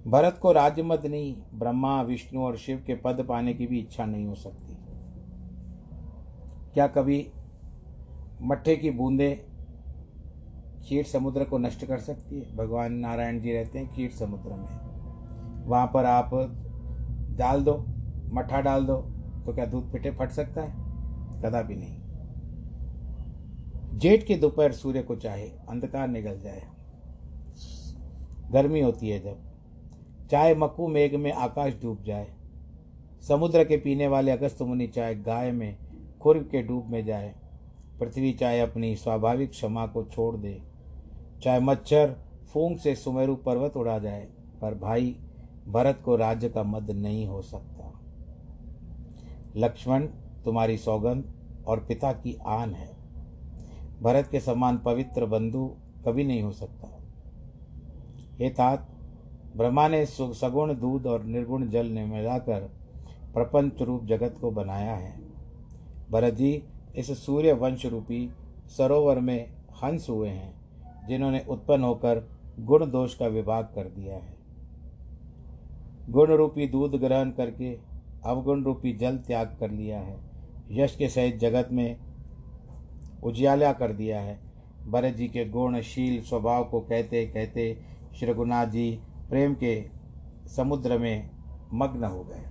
भरत 0.06 0.38
को 0.42 0.52
राजमद 0.52 1.06
नहीं 1.06 1.36
ब्रह्मा, 1.54 2.02
विष्णु 2.02 2.42
और 2.42 2.56
शिव 2.56 2.84
के 2.86 2.94
पद 2.94 3.26
पाने 3.28 3.54
की 3.54 3.66
भी 3.66 3.78
इच्छा 3.78 4.04
नहीं 4.04 4.26
हो 4.26 4.34
सकती। 4.34 4.76
क्या 6.74 6.86
कभी 6.86 7.30
मट्ठे 8.42 8.76
की 8.76 8.90
बूंदें 8.90 9.51
क्षीर 10.82 11.04
समुद्र 11.04 11.44
को 11.44 11.58
नष्ट 11.58 11.84
कर 11.84 11.98
सकती 11.98 12.40
है। 12.40 12.56
भगवान 12.56 12.92
नारायण 12.92 13.40
जी 13.40 13.52
रहते 13.52 13.78
हैं 13.78 13.88
क्षीर 13.88 14.10
समुद्र 14.10 14.50
में। 14.50 15.66
वहाँ 15.66 15.90
पर 15.94 16.04
आप 16.04 16.30
डाल 17.30 17.62
दो, 17.62 17.84
मठा 18.32 18.60
डाल 18.60 18.84
दो 18.84 18.96
तो 19.46 19.54
क्या 19.54 19.66
दूध 19.66 19.92
पिटे 19.92 20.10
फट 20.10 20.30
सकता 20.30 20.62
है? 20.62 20.70
कदापि 21.42 21.74
नहीं। 21.74 21.98
जेठ 23.98 24.24
की 24.24 24.34
दोपहर 24.34 24.72
सूर्य 24.72 25.02
को 25.02 25.16
चाहे, 25.16 25.48
अंधकार 25.68 26.08
निकल 26.08 26.40
जाए। 26.40 26.62
गर्मी 28.52 28.80
होती 28.80 29.08
है 29.08 29.20
जब। 29.20 29.38
चाहे 30.30 30.54
मक्कू 30.54 30.88
मेघ 30.88 31.14
में 31.14 31.32
आकाश 31.32 31.74
डूब 31.82 32.02
जाए। 32.02 32.34
समुद्र 33.28 33.64
के 33.64 33.76
पीने 33.76 34.06
वाले 34.06 34.30
अगस्त 34.30 34.62
मुनि 34.62 34.86
चाहे 34.86 35.14
गाय 35.14 35.52
में 35.52 35.76
खुर्ग 36.20 36.42
के 36.42 36.62
डूब 36.62 36.86
में 36.86 37.04
जाए। 37.04 37.34
पृथ्वी 38.00 38.32
चाहे 38.32 38.60
अपनी 38.60 38.96
स्वाभाविक 38.96 39.50
क्षमा 39.50 39.86
को 39.86 40.04
छोड़ 40.04 40.36
दे। 40.36 40.71
चाहे 41.42 41.60
मच्छर 41.60 42.16
फूंक 42.52 42.78
से 42.78 42.94
सुमेरु 42.94 43.36
पर्वत 43.36 43.76
उड़ा 43.76 43.98
जाए, 43.98 44.28
पर 44.62 44.74
भाई, 44.74 45.16
भरत 45.68 46.02
को 46.04 46.16
राज्य 46.16 46.48
का 46.48 46.62
मद 46.62 46.90
नहीं 46.90 47.26
हो 47.26 47.42
सकता। 47.42 48.00
लक्ष्मण 49.56 50.06
तुम्हारी 50.44 50.78
सौगंध 50.78 51.32
और 51.66 51.80
पिता 51.80 52.12
की 52.12 52.38
आन 52.46 52.74
है। 52.74 52.96
भरत 54.02 54.28
के 54.30 54.40
समान 54.40 54.78
पवित्र 54.78 55.26
बंधु 55.26 55.76
कभी 56.06 56.24
नहीं 56.24 56.42
हो 56.42 56.52
सकता। 56.52 56.98
हे 58.38 58.50
तात, 58.50 58.88
ब्रह्मा 59.56 59.88
ने 59.88 60.06
सगुण 60.06 60.74
दूध 60.74 61.06
और 61.06 61.24
निर्गुण 61.24 61.68
जल 61.68 61.86
ने 61.86 62.04
मिलाकर 62.04 62.60
प्रपंच 63.34 63.82
रूप 63.82 64.04
जगत 64.04 64.36
को 64.40 64.50
बनाया 64.50 64.94
है। 64.94 65.20
भरत 66.10 66.34
जी, 66.34 66.64
इस 66.96 67.26
सूर्य 67.26 67.52
वंश 67.52 67.86
रूपी 67.86 68.32
सरोवर 68.68 69.20
में 69.20 69.52
हंस 69.84 70.06
हुए 70.10 70.28
हैं। 70.28 70.61
जिन्होंने 71.08 71.44
उत्पन्न 71.48 71.84
होकर 71.84 72.28
गुण 72.60 72.90
दोष 72.90 73.14
का 73.14 73.26
विभाग 73.26 73.64
कर 73.64 73.88
दिया 73.88 74.16
है। 74.16 74.34
गुण 76.10 76.30
रूपी 76.30 76.66
दूध 76.66 76.94
ग्रहण 76.94 77.30
करके 77.30 77.78
अवगुण 78.24 78.64
रूपी 78.64 78.92
जल 78.92 79.18
त्याग 79.18 79.56
कर 79.60 79.70
लिया 79.70 79.98
है। 79.98 80.16
यश 80.70 80.96
के 80.96 81.08
सहित 81.08 81.38
जगत 81.38 81.68
में 81.72 81.96
उजियाला 83.24 83.72
कर 83.72 83.92
दिया 83.92 84.20
है। 84.20 84.38
भरत 84.86 85.14
जी 85.14 85.28
के 85.28 85.44
गुणशील 85.44 86.22
स्वभाव 86.22 86.64
को 86.64 86.80
कहते 86.80 87.26
कहते 87.26 87.82
श्री 88.16 88.30
रघुनाथ 88.30 88.66
जी 88.66 89.00
प्रेम 89.28 89.54
के 89.54 89.84
समुद्र 90.56 90.98
में 90.98 91.30
मग्न 91.72 92.04
हो 92.04 92.24
गए। 92.24 92.44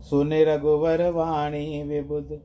सुन 0.00 0.32
रघुवर 0.32 1.10
वाणी 1.10 1.82
विबुद 1.82 2.40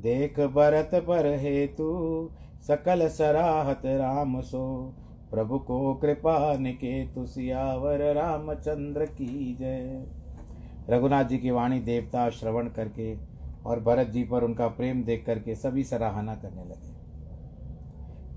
देख 0.00 0.40
भरत 0.40 0.90
पर 0.94 1.26
हेतु, 1.26 2.30
सकल 2.66 3.08
सराहत 3.08 3.82
राम 3.86 4.40
सो। 4.40 4.94
प्रभु 5.30 5.58
को 5.58 5.94
कृपा 5.94 6.56
निकेतु, 6.56 7.26
सियावर 7.26 8.14
रामचंद्र 8.14 9.04
की 9.04 9.56
जय। 9.60 10.06
रघुनाथ 10.90 11.24
जी 11.24 11.38
की 11.38 11.50
वाणी 11.50 11.80
देवता 11.80 12.30
श्रवण 12.30 12.68
करके 12.68 13.14
और 13.66 13.80
भरत 13.80 14.06
जी 14.06 14.24
पर 14.24 14.44
उनका 14.44 14.68
प्रेम 14.68 15.02
देख 15.04 15.26
करके 15.26 15.54
सभी 15.54 15.84
सराहना 15.84 16.34
करने 16.34 16.64
लगे 16.64 16.90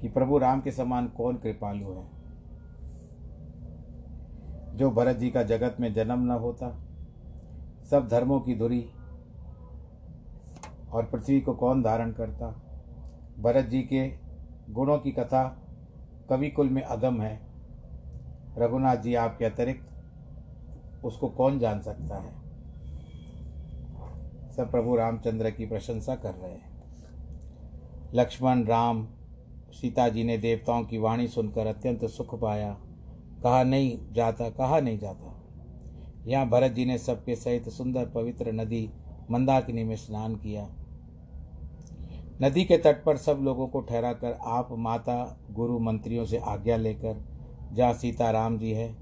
कि 0.01 0.07
प्रभु 0.09 0.37
राम 0.37 0.61
के 0.61 0.71
समान 0.71 1.07
कौन 1.07 1.35
कृपालु 1.35 1.93
है। 1.93 2.05
जो 4.77 4.91
भरत 4.91 5.17
जी 5.17 5.29
का 5.29 5.43
जगत 5.43 5.77
में 5.79 5.93
जन्म 5.93 6.19
न 6.19 6.31
होता, 6.31 6.69
सब 7.91 8.07
धर्मों 8.07 8.39
की 8.39 8.55
धुरी 8.55 8.85
और 10.93 11.05
पृथ्वी 11.05 11.41
को 11.41 11.53
कौन 11.53 11.83
धारण 11.83 12.11
करता? 12.11 12.47
भरत 13.39 13.65
जी 13.65 13.81
के 13.81 14.17
गुणों 14.73 14.99
की 14.99 15.11
कथा 15.11 15.61
कवि 16.29 16.49
कुल 16.49 16.69
में 16.69 16.81
अगम 16.81 17.21
है। 17.21 17.41
रघुनाथ 18.57 18.97
जी 18.97 19.15
आपके 19.15 19.45
अतिरिक्त 19.45 19.89
उसको 21.05 21.29
कौन 21.29 21.59
जान 21.59 21.81
सकता 21.81 22.17
है? 22.17 22.43
सब 24.51 24.71
प्रभु 24.71 24.95
रामचंद्र 24.95 25.51
की 25.51 25.65
प्रशंसा 25.65 26.15
कर 26.15 26.33
रहे 26.33 26.51
हैं। 26.51 26.73
लक्ष्मण, 28.13 28.63
राम, 28.63 29.07
सीता 29.71 30.09
जी 30.09 30.23
ने 30.23 30.37
देवताओं 30.37 30.83
की 30.83 30.97
वाणी 30.97 31.27
सुनकर 31.27 31.67
अत्यंत 31.67 32.05
सुख 32.05 32.41
पाया। 32.41 32.77
कहा, 33.43 33.63
नहीं 33.63 34.13
जाता, 34.13 34.49
कहा 34.49 34.79
नहीं 34.79 34.99
जाता? 34.99 35.43
यहाँ 36.27 36.49
भरत 36.49 36.71
जी 36.71 36.85
ने 36.85 36.97
सबके 36.97 37.35
सहित 37.35 37.69
सुंदर 37.69 38.05
पवित्र 38.05 38.51
नदी 38.51 38.89
मंदाकिनी 39.31 39.83
में 39.83 39.95
स्नान 39.95 40.35
किया। 40.35 40.69
नदी 42.41 42.63
के 42.65 42.77
तट 42.77 43.03
पर 43.03 43.17
सब 43.17 43.39
लोगों 43.41 43.67
को 43.67 43.81
ठहरा 43.81 44.13
कर 44.13 44.37
आप 44.43 44.69
माता, 44.71 45.37
गुरु 45.51 45.79
मंत्रियों 45.79 46.25
से 46.25 46.37
आज्ञा 46.37 46.77
लेकर, 46.77 47.23
जहाँ 47.73 47.93
सीता 47.93 48.31
राम 48.31 48.57
जी 48.57 48.71
है, 48.71 48.95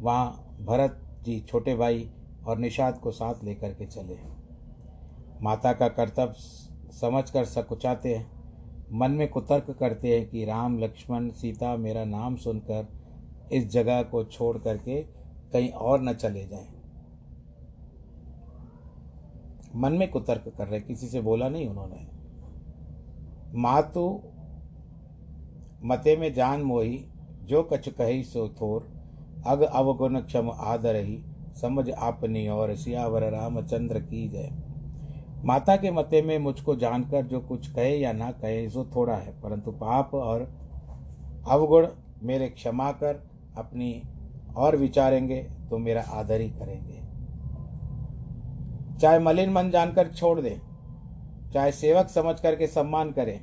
वहाँ 0.00 0.56
भरत 0.60 1.00
जी 1.24 1.40
छोटे 1.40 1.74
भाई 1.74 2.10
और 2.46 2.58
निषाद 2.58 2.98
को 2.98 3.10
साथ 3.10 3.44
लेकर 3.44 3.72
के 3.72 3.86
चले 3.86 4.16
माता 5.42 5.72
का 5.72 5.88
कर्तव्य 5.88 6.92
समझ 6.92 7.30
कर 7.30 7.44
सकुचाते 7.44 8.14
हैं, 8.14 8.26
मन 8.92 9.10
में 9.10 9.28
कुतर्क 9.28 9.70
करते 9.70 10.18
हैं 10.18 10.28
कि 10.28 10.44
राम, 10.44 10.78
लक्ष्मण, 10.78 11.30
सीता 11.30 11.76
मेरा 11.76 12.04
नाम 12.04 12.36
सुनकर 12.36 12.88
इस 13.52 13.68
जगह 13.68 14.02
को 14.02 14.24
छोड़ 14.24 14.56
करके 14.58 15.02
कहीं 15.52 15.70
और 15.70 16.02
न 16.02 16.12
चले 16.14 16.46
जाएँ। 16.46 16.68
मन 19.76 19.92
में 19.92 20.10
कुतर्क 20.10 20.52
कर 20.58 20.66
रहे 20.66 20.80
किसी 20.80 21.06
से 21.06 21.20
बोला 21.20 21.48
नहीं 21.48 21.68
उन्होंने। 21.68 22.17
मातु 23.54 24.22
मते 25.84 26.16
में 26.16 26.34
जान 26.34 26.62
मोही, 26.62 27.04
जो 27.42 27.62
कछ 27.62 27.88
कही 27.88 28.22
सो 28.22 28.48
थोर। 28.48 28.88
अग 29.46 29.62
अवगुण 29.62 30.20
क्षम 30.20 30.50
आदर 30.50 30.96
ही, 30.96 31.22
समझ 31.60 31.88
अपनी 31.88 32.48
और 32.48 32.76
सियावर 32.76 33.22
रामचंद्र 33.22 33.98
की 33.98 34.28
जय। 34.28 34.50
माता 35.44 35.76
के 35.76 35.90
मते 35.90 36.22
में 36.22 36.38
मुझको 36.38 36.76
जानकर 36.76 37.22
जो 37.22 37.40
कुछ 37.40 37.72
कहे 37.72 37.96
या 37.96 38.12
ना 38.12 38.30
कहे, 38.30 38.70
सो 38.70 38.84
थोड़ा 38.96 39.14
है। 39.14 39.40
परंतु 39.40 39.70
पाप 39.70 40.14
और 40.14 40.40
अवगुण 41.48 41.88
मेरे 42.22 42.48
क्षमा 42.48 42.92
कर, 42.92 43.30
अपनी 43.56 44.02
और 44.56 44.76
विचारेंगे 44.76 45.42
तो 45.70 45.78
मेरा 45.78 46.02
आदर 46.02 46.40
ही 46.40 46.50
करेंगे। 46.50 46.98
चाहे 48.98 49.18
मलिन 49.18 49.50
मन 49.50 49.70
जानकर 49.70 50.08
छोड़ 50.08 50.40
दे 50.40 50.60
चाहे 51.54 51.72
सेवक 51.72 52.08
समझ 52.08 52.38
करके 52.40 52.66
सम्मान 52.66 53.10
करें, 53.12 53.40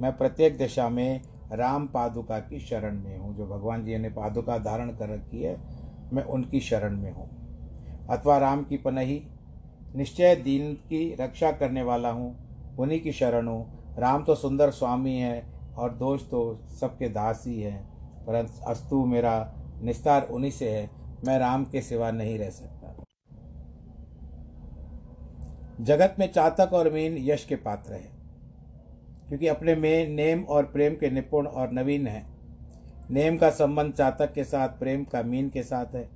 मैं 0.00 0.16
प्रत्येक 0.18 0.56
दिशा 0.58 0.88
में 0.88 1.20
राम 1.52 1.86
पादुका 1.86 2.38
की 2.40 2.60
शरण 2.60 3.00
में 3.00 3.18
हूँ। 3.18 3.34
जो 3.36 3.46
भगवान 3.46 3.84
जी 3.84 3.98
ने 3.98 4.08
पादुका 4.10 4.58
धारण 4.58 4.90
कर 4.90 5.08
रखी 5.08 5.42
है, 5.42 5.56
मैं 6.12 6.22
उनकी 6.24 6.60
शरण 6.60 6.96
में 6.96 7.10
हूँ। 7.12 7.28
अथवा 8.10 8.38
राम 8.38 8.62
की 8.64 8.76
पनही, 8.76 9.22
निश्चय 9.96 10.34
दीन 10.36 10.72
की 10.88 11.14
रक्षा 11.20 11.50
करने 11.52 11.82
वाला 11.82 12.10
हूँ, 12.10 12.34
उन्हीं 12.78 13.00
की 13.00 13.12
शरण। 13.12 13.48
हूँ 13.48 13.96
राम 13.98 14.24
तो 14.24 14.34
सुंदर 14.34 14.70
स्वामी 14.70 15.16
है 15.16 15.42
और 15.78 15.92
दोष 15.94 16.22
तो 16.22 16.40
सबके 16.80 17.08
दास 17.08 17.44
ही 17.46 17.60
है, 17.60 17.76
परंतु 18.26 18.64
अस्तु 18.70 19.04
मेरा 19.06 19.34
निस्तार 19.82 20.28
उन्हीं 20.30 20.50
से 20.50 20.70
है। 20.70 20.88
मैं 21.26 21.38
राम 21.38 21.64
के 21.64 21.80
सिवा 21.82 22.10
नहीं 22.10 22.38
रह 22.38 22.50
सकता। 22.50 22.75
जगत 25.80 26.16
में 26.18 26.32
चातक 26.32 26.70
और 26.72 26.92
मीन 26.92 27.16
यश 27.18 27.44
के 27.44 27.56
पात्र 27.56 27.92
है। 27.92 28.16
क्योंकि 29.28 29.46
अपने 29.46 29.74
में 29.74 30.08
नेम 30.08 30.42
और 30.42 30.64
प्रेम 30.64 30.94
के 30.94 31.10
निपुण 31.10 31.46
और 31.46 31.72
नवीन 31.72 32.06
हैं। 32.06 32.36
नेम 33.10 33.36
का 33.36 33.50
संबंध 33.50 33.92
चातक 33.92 34.32
के 34.32 34.44
साथ, 34.44 34.68
प्रेम 34.68 35.04
का 35.04 35.22
मीन 35.22 35.48
के 35.48 35.62
साथ 35.62 35.86
है। 35.94 36.08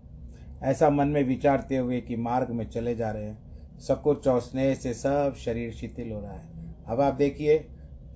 ऐसा 0.62 0.90
मन 0.90 1.08
में 1.08 1.24
विचारते 1.24 1.76
हुए 1.76 2.00
कि 2.00 2.16
मार्ग 2.16 2.50
में 2.50 2.70
चले 2.70 2.94
जा 2.94 3.10
रहे 3.10 3.24
हैं, 3.24 3.38
सकुच 3.78 4.28
और 4.28 4.40
स्नेह 4.40 4.74
से 4.74 4.94
सब 4.94 5.34
शरीर 5.34 5.72
शिथिल 5.72 6.12
हो 6.12 6.20
रहा 6.20 6.32
है। 6.32 6.74
अब 6.86 7.00
आप 7.00 7.14
देखिए 7.14 7.58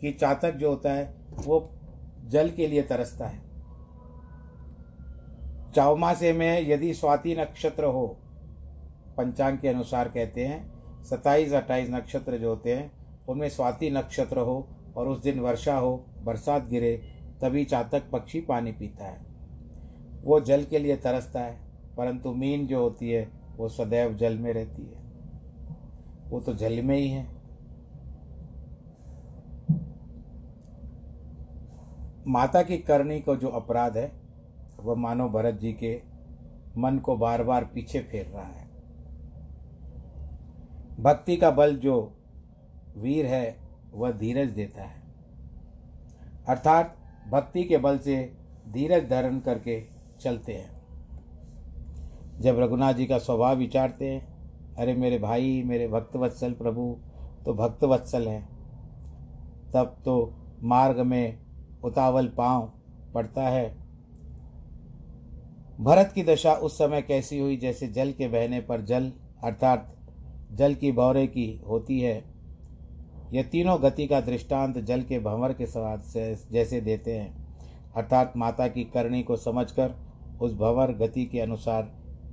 कि 0.01 0.13
चातक 0.13 0.55
जो 0.55 0.69
होता 0.71 0.93
है, 0.93 1.15
वो 1.31 1.71
जल 2.27 2.51
के 2.51 2.67
लिए 2.67 2.83
तरसता 2.83 3.27
है। 3.27 3.43
चौमासे 5.75 6.33
में 6.33 6.69
यदि 6.69 6.95
स्वाति 6.95 7.37
नक्षत्र 7.37 7.85
हो, 7.85 8.07
पंचांग 9.17 9.59
के 9.59 9.69
अनुसार 9.69 10.09
कहते 10.09 10.45
हैं 10.45 10.74
सत्ताईस 11.11 11.53
अट्ठाईस 11.53 11.91
नक्षत्र 11.91 12.39
जो 12.39 12.49
होते 12.49 12.75
हैं, 12.75 12.93
उनमें 13.29 13.49
स्वाति 13.49 13.91
नक्षत्र 13.91 14.39
हो 14.39 14.69
और 14.97 15.09
उस 15.09 15.23
दिन 15.23 15.41
वर्षा 15.41 15.77
हो, 15.77 16.07
बरसात 16.25 16.69
गिरे, 16.69 16.97
तभी 17.41 17.65
चातक 17.65 18.11
पक्षी 18.11 18.41
पानी 18.41 18.73
पीता 18.73 19.05
है। 19.05 19.27
वो 20.23 20.41
जल 20.41 20.65
के 20.65 20.79
लिए 20.79 20.97
तरसता 20.97 21.41
है, 21.41 21.59
परंतु 21.97 22.33
मीन 22.33 22.67
जो 22.67 22.81
होती 22.81 23.11
है, 23.11 23.29
वो 23.57 23.69
सदैव 23.69 24.15
जल 24.15 24.39
में 24.39 24.53
रहती 24.53 24.83
है। 24.83 25.05
वो 26.31 26.41
तो 26.41 26.55
जल 26.55 26.83
में 26.83 26.97
ही 26.97 27.09
है। 27.09 27.35
माता 32.27 32.63
की 32.63 32.79
करनी 32.79 33.21
को 33.21 33.37
जो 33.37 33.49
अपराध 33.49 33.97
है, 33.97 34.13
वह 34.81 34.95
मानो 34.95 35.29
भरत 35.29 35.55
जी 35.55 35.73
के 35.73 36.03
मन 36.77 36.99
को 36.99 37.17
बार 37.17 37.43
बार 37.45 37.65
पीछे 37.65 38.01
फेर 38.01 38.27
रहा 38.27 38.45
है। 38.45 38.64
भक्ति 41.05 41.37
का 41.37 41.51
बल 41.51 41.77
जो 41.77 42.13
वीर 42.99 43.27
है, 43.27 43.57
वह 43.95 44.11
धीरज 44.11 44.49
देता 44.49 44.83
है। 44.83 45.03
अर्थात 46.49 46.97
भक्ति 47.31 47.65
के 47.65 47.79
बल 47.79 47.99
से 47.99 48.33
धीरज 48.69 49.11
धारण 49.11 49.41
करके 49.41 49.83
चलते 50.21 50.55
हैं। 50.55 50.73
जब 52.41 52.59
रघुनाथ 52.59 52.95
जी 52.95 53.07
का 53.07 53.19
स्वभाव 53.19 53.57
विचारते 53.57 54.11
हैं, 54.11 54.27
अरे 54.75 54.95
मेरे 54.95 55.19
भाई, 55.19 55.63
मेरे 55.63 55.89
भक्तवत्सल 55.89 56.53
प्रभु 56.53 56.97
तो 57.45 57.55
भक्तवत्सल 57.55 58.29
हैं। 58.29 58.49
तब 59.73 59.97
तो 60.05 60.35
मार्ग 60.63 61.01
में 61.01 61.39
उतावल 61.85 62.29
पाँव 62.29 62.73
पड़ता 63.15 63.43
है। 63.43 63.77
भरत 65.81 66.13
की 66.15 66.23
दशा 66.23 66.55
उस 66.55 66.79
समय 66.79 67.03
कैसी 67.03 67.39
हुई 67.39 67.57
जैसे 67.57 67.89
जल 67.89 68.13
के 68.13 68.29
बहने 68.29 68.61
पर 68.61 68.81
जल, 68.81 69.13
अर्थात 69.45 69.94
जल 70.55 70.75
की 70.75 70.93
भौरे 70.93 71.27
की 71.27 71.63
होती 71.69 72.01
है। 72.01 72.25
यह 73.33 73.43
तीनों 73.43 73.83
गति 73.83 74.07
का 74.07 74.21
दृष्टांत 74.21 74.79
जल 74.79 75.03
के 75.03 75.19
भंवर 75.19 75.53
के 75.53 75.67
साथ 75.67 75.99
जैसे 76.53 76.81
देते 76.81 77.19
हैं। 77.19 77.45
अर्थात 77.97 78.33
माता 78.37 78.69
की 78.69 78.85
करणी 78.85 79.23
को 79.23 79.37
समझकर 79.37 79.95
उस 80.41 80.55
भंवर 80.55 80.93
गति 80.93 81.25
के 81.25 81.41
अनुसार 81.41 81.83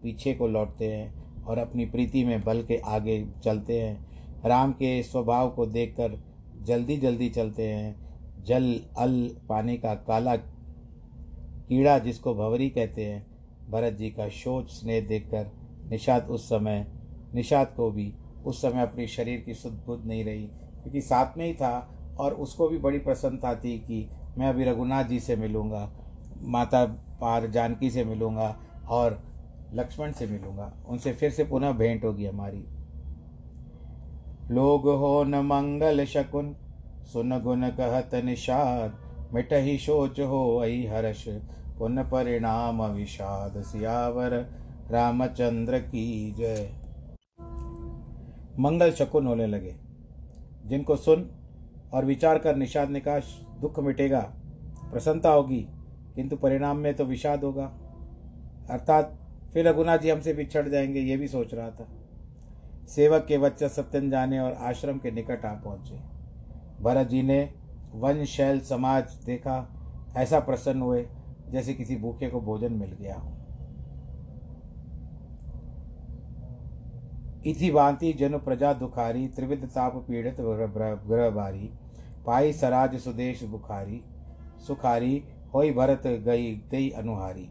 पीछे 0.03 0.33
को 0.33 0.47
लौटते 0.47 0.87
हैं 0.87 1.21
और 1.43 1.57
अपनी 1.57 1.85
प्रीति 1.85 2.25
में 2.25 2.43
बल 2.43 2.63
के 2.63 2.77
आगे 2.77 3.25
चलते 3.43 3.81
हैं। 3.81 4.11
राम 4.45 4.71
के 4.71 5.03
स्वभाव 5.03 5.49
को 5.49 5.65
देखकर 5.65 6.23
जल्दी 6.61 6.97
जल्दी 6.97 7.29
चलते 7.29 7.67
हैं। 7.67 8.11
जल, 8.43 8.81
अल, 8.97 9.35
पानी 9.49 9.77
का 9.77 9.95
काला 9.95 10.35
कीड़ा 10.35 11.99
जिसको 11.99 12.33
भंवरी 12.33 12.69
कहते 12.69 13.05
हैं, 13.05 13.27
भरत 13.69 13.93
जी 13.93 14.09
का 14.09 14.29
शोच, 14.29 14.69
स्नेह 14.69 15.07
देखकर 15.07 15.47
निषाद 15.89 16.27
उस 16.27 16.45
समय 16.45 17.00
निषाद 17.35 17.73
को 17.77 17.89
भी 17.91 18.13
उस 18.45 18.61
समय 18.61 18.81
अपने 18.81 19.07
शरीर 19.07 19.39
की 19.39 19.53
सुध 19.53 19.73
बुद्ध 19.85 20.05
नहीं 20.07 20.23
रही, 20.25 20.43
क्योंकि 20.43 21.01
साथ 21.01 21.37
में 21.37 21.45
ही 21.45 21.53
था 21.53 21.89
और 22.19 22.33
उसको 22.33 22.67
भी 22.69 22.77
बड़ी 22.77 22.99
प्रसन्नता 22.99 23.53
थी 23.55 23.77
कि 23.79 24.07
मैं 24.37 24.47
अभी 24.47 24.63
रघुनाथ 24.63 25.03
जी 25.03 25.19
से 25.19 25.35
मिलूँगा, 25.35 25.89
माता 26.41 26.85
पार 27.21 27.47
जानकी 27.47 27.89
से 27.89 28.03
मिलूँगा 28.05 28.55
और 28.89 29.21
लक्ष्मण 29.73 30.11
से 30.11 30.27
मिलूँगा। 30.27 30.71
उनसे 30.87 31.13
फिर 31.13 31.31
से 31.31 31.43
पुनः 31.43 31.71
भेंट 31.71 32.03
होगी 32.03 32.25
हमारी। 32.25 32.65
लोग 34.51 34.87
हो 34.89 35.23
न 35.23 35.35
मंगल 35.45 36.05
शकुन, 36.05 36.55
सुन 37.13 37.39
गुन 37.39 37.69
कहत 37.69 38.15
निषाद, 38.15 38.97
मिट 39.33 39.53
ही 39.53 39.77
शोच 39.77 40.19
हो 40.19 40.57
अहि 40.57 40.85
हर्ष, 40.87 41.27
पुन 41.77 42.03
परिणाम 42.03 42.83
विषाद 42.85 43.61
सियावर 43.61 44.35
रामचंद्र 44.91 45.79
की 45.79 46.31
जय। 46.31 46.69
मंगल 48.59 48.91
शकुन 48.91 49.27
होने 49.27 49.47
लगे। 49.47 49.75
जिनको 50.65 50.95
सुन 50.95 51.31
और 51.93 52.05
विचार 52.05 52.37
कर 52.37 52.55
निषाद 52.55 52.89
ने 52.89 52.99
कहा, 52.99 53.19
दुख 53.61 53.79
मिटेगा, 53.79 54.19
प्रसन्नता 54.91 55.29
होगी, 55.29 55.67
किंतु 56.15 56.35
परिणाम 56.35 56.77
में 56.77 56.93
तो 56.93 57.05
विषाद 57.05 57.43
होगा। 57.43 57.65
अर्थात 58.69 59.17
फिर 59.53 59.67
रघुनाथ 59.67 59.97
जी 59.97 60.09
हमसे 60.09 60.33
बिछड़ 60.33 60.69
जाएँगे, 60.69 60.99
ये 60.99 61.17
भी 61.17 61.27
सोच 61.27 61.53
रहा 61.53 61.69
था। 61.69 61.87
सेवक 62.87 63.25
के 63.25 63.37
बच्चा 63.37 63.67
सत्यन 63.67 64.09
जाने 64.09 64.39
और 64.39 64.53
आश्रम 64.53 64.97
के 64.97 65.11
निकट 65.11 65.45
आ 65.45 65.53
पहुँचे। 65.53 65.99
भरत 66.81 67.07
जी 67.07 67.21
ने 67.21 67.53
वन 67.93 68.25
शैल 68.25 68.59
समाज 68.59 69.03
देखा, 69.25 69.73
ऐसा 70.17 70.39
प्रसन्न 70.39 70.81
हुए 70.81 71.07
जैसे 71.49 71.73
किसी 71.73 71.95
भूखे 71.95 72.29
को 72.29 72.41
भोजन 72.41 72.73
मिल 72.73 72.91
गया 72.91 73.15
हो। 73.15 73.40
इति 77.45 77.69
भांति 77.71 78.11
जनु 78.13 78.37
प्रजा 78.39 78.71
दुखारी, 78.73 79.27
त्रिविध 79.27 79.65
ताप 79.65 79.95
पीड़ित 80.07 80.35
ग्रह 80.39 81.29
बारी 81.29 81.69
पाई 82.25 82.51
सराज 82.53 82.95
सुदेश 82.95 83.43
बुखारी, 83.43 84.01
सुखारी 84.67 85.23
होई 85.53 85.71
भरत 85.71 86.03
गई 86.25 86.51
गई 86.71 86.89
अनुहारी। 86.89 87.47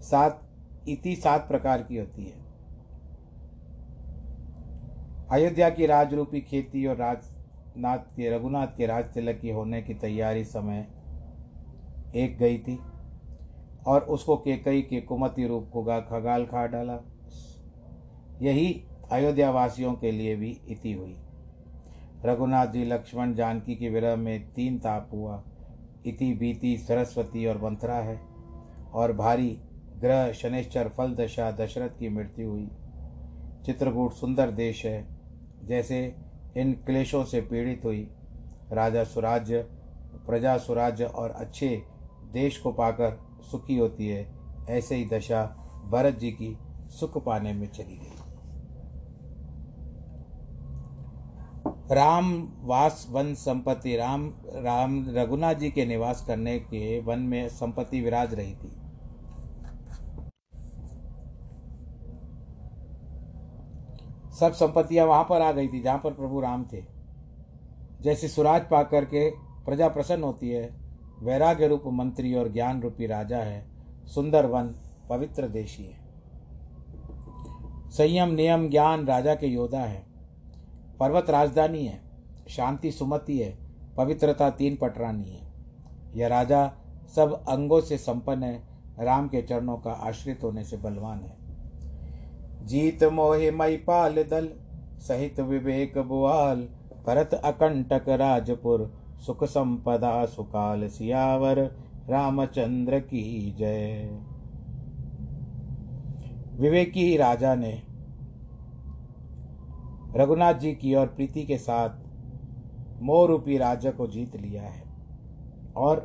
सात, 0.00 0.40
इति 0.88 1.14
सात 1.16 1.48
प्रकार 1.48 1.82
की 1.82 1.96
होती 1.96 2.24
है। 2.24 2.46
अयोध्या 5.30 5.70
की 5.70 5.86
राजरूपी 5.86 6.40
खेती 6.40 6.86
और 6.86 6.96
राजनाथ 6.96 7.98
के 8.16 8.30
रघुनाथ 8.30 8.66
के 8.76 8.86
राज 8.86 9.04
तिलक 9.04 9.40
की 9.40 9.50
होने 9.50 9.82
की 9.82 9.94
तैयारी 9.94 10.44
समय 10.44 10.86
एक 12.16 12.38
गई 12.38 12.58
थी 12.58 12.78
और 13.86 14.00
उसको 14.00 14.36
केकई 14.36 14.82
के 14.82 15.00
कुमति 15.00 15.46
रूप 15.46 15.70
को 15.72 15.82
खगाल 15.82 16.44
खा 16.46 16.66
डाला। 16.66 16.98
यही 18.42 18.84
अयोध्या 19.12 19.50
वासियों 19.50 19.92
के 19.92 20.10
लिए 20.10 20.34
भी 20.36 20.50
इति 20.68 20.92
हुई। 20.92 21.16
रघुनाथ 22.24 22.66
जी 22.66 22.84
लक्ष्मण 22.84 23.34
जानकी 23.34 23.74
के 23.74 23.88
विरह 23.88 24.16
में 24.16 24.52
तीन 24.52 24.78
ताप 24.78 25.08
हुआ। 25.12 25.42
इति 26.06 26.32
बीती 26.32 26.76
सरस्वती 26.78 27.46
और 27.46 27.62
मंथरा 27.62 27.94
है 27.94 28.20
और 28.92 29.12
भारी 29.12 29.50
ग्रह 29.98 30.32
शनिश्चर 30.32 30.88
फल 30.88 31.14
दशा 31.14 31.50
दशरथ 31.50 31.98
की 31.98 32.08
मृत्यु 32.08 32.50
हुई। 32.50 32.68
चित्रकूट 33.66 34.12
सुंदर 34.12 34.50
देश 34.50 34.84
है, 34.86 35.06
जैसे 35.64 36.14
इन 36.56 36.72
क्लेशों 36.86 37.24
से 37.24 37.40
पीड़ित 37.40 37.84
हुई। 37.84 38.08
राजा 38.72 39.04
सुराज्य, 39.04 39.62
प्रजा 40.26 40.56
सुराज्य 40.58 41.04
और 41.04 41.30
अच्छे 41.30 41.82
देश 42.32 42.58
को 42.58 42.72
पाकर 42.72 43.18
सुखी 43.50 43.76
होती 43.76 44.08
है, 44.08 44.26
ऐसे 44.70 44.96
ही 44.96 45.08
दशा 45.08 45.44
भरत 45.90 46.18
जी 46.18 46.30
की 46.30 46.56
सुख 46.90 47.24
पाने 47.24 47.52
में 47.52 47.66
चली 47.66 47.96
गई। 47.96 48.17
राम 51.92 52.48
वास 52.62 53.06
वन 53.10 53.34
संपत्ति, 53.34 53.96
राम 53.96 54.34
राम 54.54 55.06
रघुनाथ 55.08 55.54
जी 55.54 55.70
के 55.70 55.86
निवास 55.86 56.24
करने 56.26 56.58
के 56.58 57.00
वन 57.00 57.18
में 57.18 57.48
संपत्ति 57.48 58.00
विराज 58.00 58.34
रही 58.34 58.54
थी। 58.54 58.72
सब 64.40 64.52
संपत्तियाँ 64.52 65.06
वहाँ 65.06 65.24
पर 65.24 65.42
आ 65.42 65.52
गई 65.52 65.68
थी, 65.68 65.80
जहाँ 65.80 66.00
पर 66.04 66.12
प्रभु 66.12 66.40
राम 66.40 66.66
थे। 66.72 66.84
जैसे 68.00 68.28
सुराज 68.28 68.62
पा 68.70 68.82
करके 68.82 69.30
प्रजा 69.64 69.88
प्रसन्न 69.88 70.22
होती 70.22 70.50
है, 70.50 70.74
वैराग्य 71.22 71.68
रूप 71.68 71.82
मंत्री 71.86 72.34
और 72.34 72.52
ज्ञान 72.52 72.82
रूपी 72.82 73.06
राजा 73.06 73.38
है, 73.38 73.66
सुंदर 74.06 74.46
वन, 74.46 74.74
पवित्र 75.10 75.48
देशी 75.48 75.84
है। 75.84 75.98
संयम, 77.90 78.28
नियम, 78.28 78.68
ज्ञान 78.68 79.06
राजा 79.06 79.34
के 79.34 79.46
योद्धा 79.46 79.80
है। 79.80 80.07
पर्वत 81.00 81.30
राजधानी 81.30 81.86
है, 81.86 82.00
शांति 82.48 82.92
सुमति 82.92 83.38
है, 83.38 83.58
पवित्रता 83.96 84.50
तीन 84.50 84.76
पटरानी 84.76 85.30
है। 85.30 85.52
यह 86.14 86.26
राजा 86.26 86.72
सब 87.16 87.44
अंगों 87.48 87.80
से 87.80 87.98
संपन्न 87.98 88.42
है, 88.42 88.62
राम 89.00 89.28
के 89.28 89.42
चरणों 89.42 89.76
का 89.78 89.92
आश्रित 89.92 90.44
होने 90.44 90.64
से 90.64 90.76
बलवान 90.76 91.18
है। 91.18 91.36
जीत 92.66 93.04
मोहि 93.04 93.50
मई 93.50 93.76
पाल 93.76 94.14
दल, 94.14 94.48
सहित 94.98 95.40
विवेक 95.40 95.98
बुआल, 95.98 96.68
भरत 97.06 97.34
अकंटक 97.34 98.08
राजपुर, 98.08 98.94
सुख 99.26 99.44
संपदा 99.44 100.26
सुकाल 100.26 100.88
सियावर, 100.88 101.60
रामचंद्र 102.08 102.98
की 102.98 103.54
जय। 103.58 104.10
विवेकी 106.52 107.16
राजा 107.16 107.54
ने 107.54 107.82
रघुनाथ 110.16 110.54
जी 110.54 110.74
की 110.74 110.94
और 110.94 111.06
प्रीति 111.06 111.44
के 111.44 111.58
साथ 111.58 111.90
मोह 113.02 113.26
रूपी 113.26 113.58
राज्य 113.58 113.90
को 113.90 114.06
जीत 114.06 114.36
लिया 114.36 114.62
है 114.62 114.82
और 115.76 116.00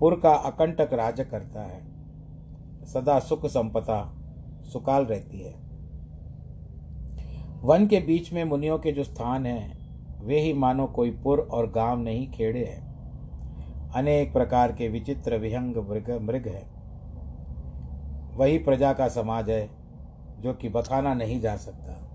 पुर 0.00 0.20
का 0.22 0.30
अकंटक 0.30 0.92
राज 0.92 1.20
करता 1.20 1.62
है। 1.62 1.82
सदा 2.86 3.18
सुख 3.18 3.46
संपदा 3.46 4.14
सुकाल 4.72 5.04
रहती 5.04 5.40
है। 5.40 5.54
वन 7.62 7.86
के 7.86 8.00
बीच 8.00 8.32
में 8.32 8.44
मुनियों 8.44 8.78
के 8.78 8.92
जो 8.92 9.04
स्थान 9.04 9.46
हैं, 9.46 9.80
वे 10.24 10.40
ही 10.40 10.52
मानो 10.52 10.86
कोई 10.86 11.10
पुर 11.10 11.40
और 11.40 11.70
गाँव 11.70 11.98
नहीं 11.98 12.30
खेड़े 12.30 12.64
हैं। 12.64 12.90
अनेक 13.90 14.32
प्रकार 14.32 14.72
के 14.72 14.88
विचित्र 14.88 15.36
विहंग 15.36 15.76
मृग 15.76 16.18
मृग 16.22 16.48
है। 16.48 16.66
वही 18.36 18.58
प्रजा 18.58 18.92
का 18.92 19.08
समाज 19.08 19.50
है 19.50 19.70
जो 20.40 20.54
कि 20.54 20.68
बखाना 20.68 21.14
नहीं 21.14 21.40
जा 21.40 21.56
सकता। 21.56 22.09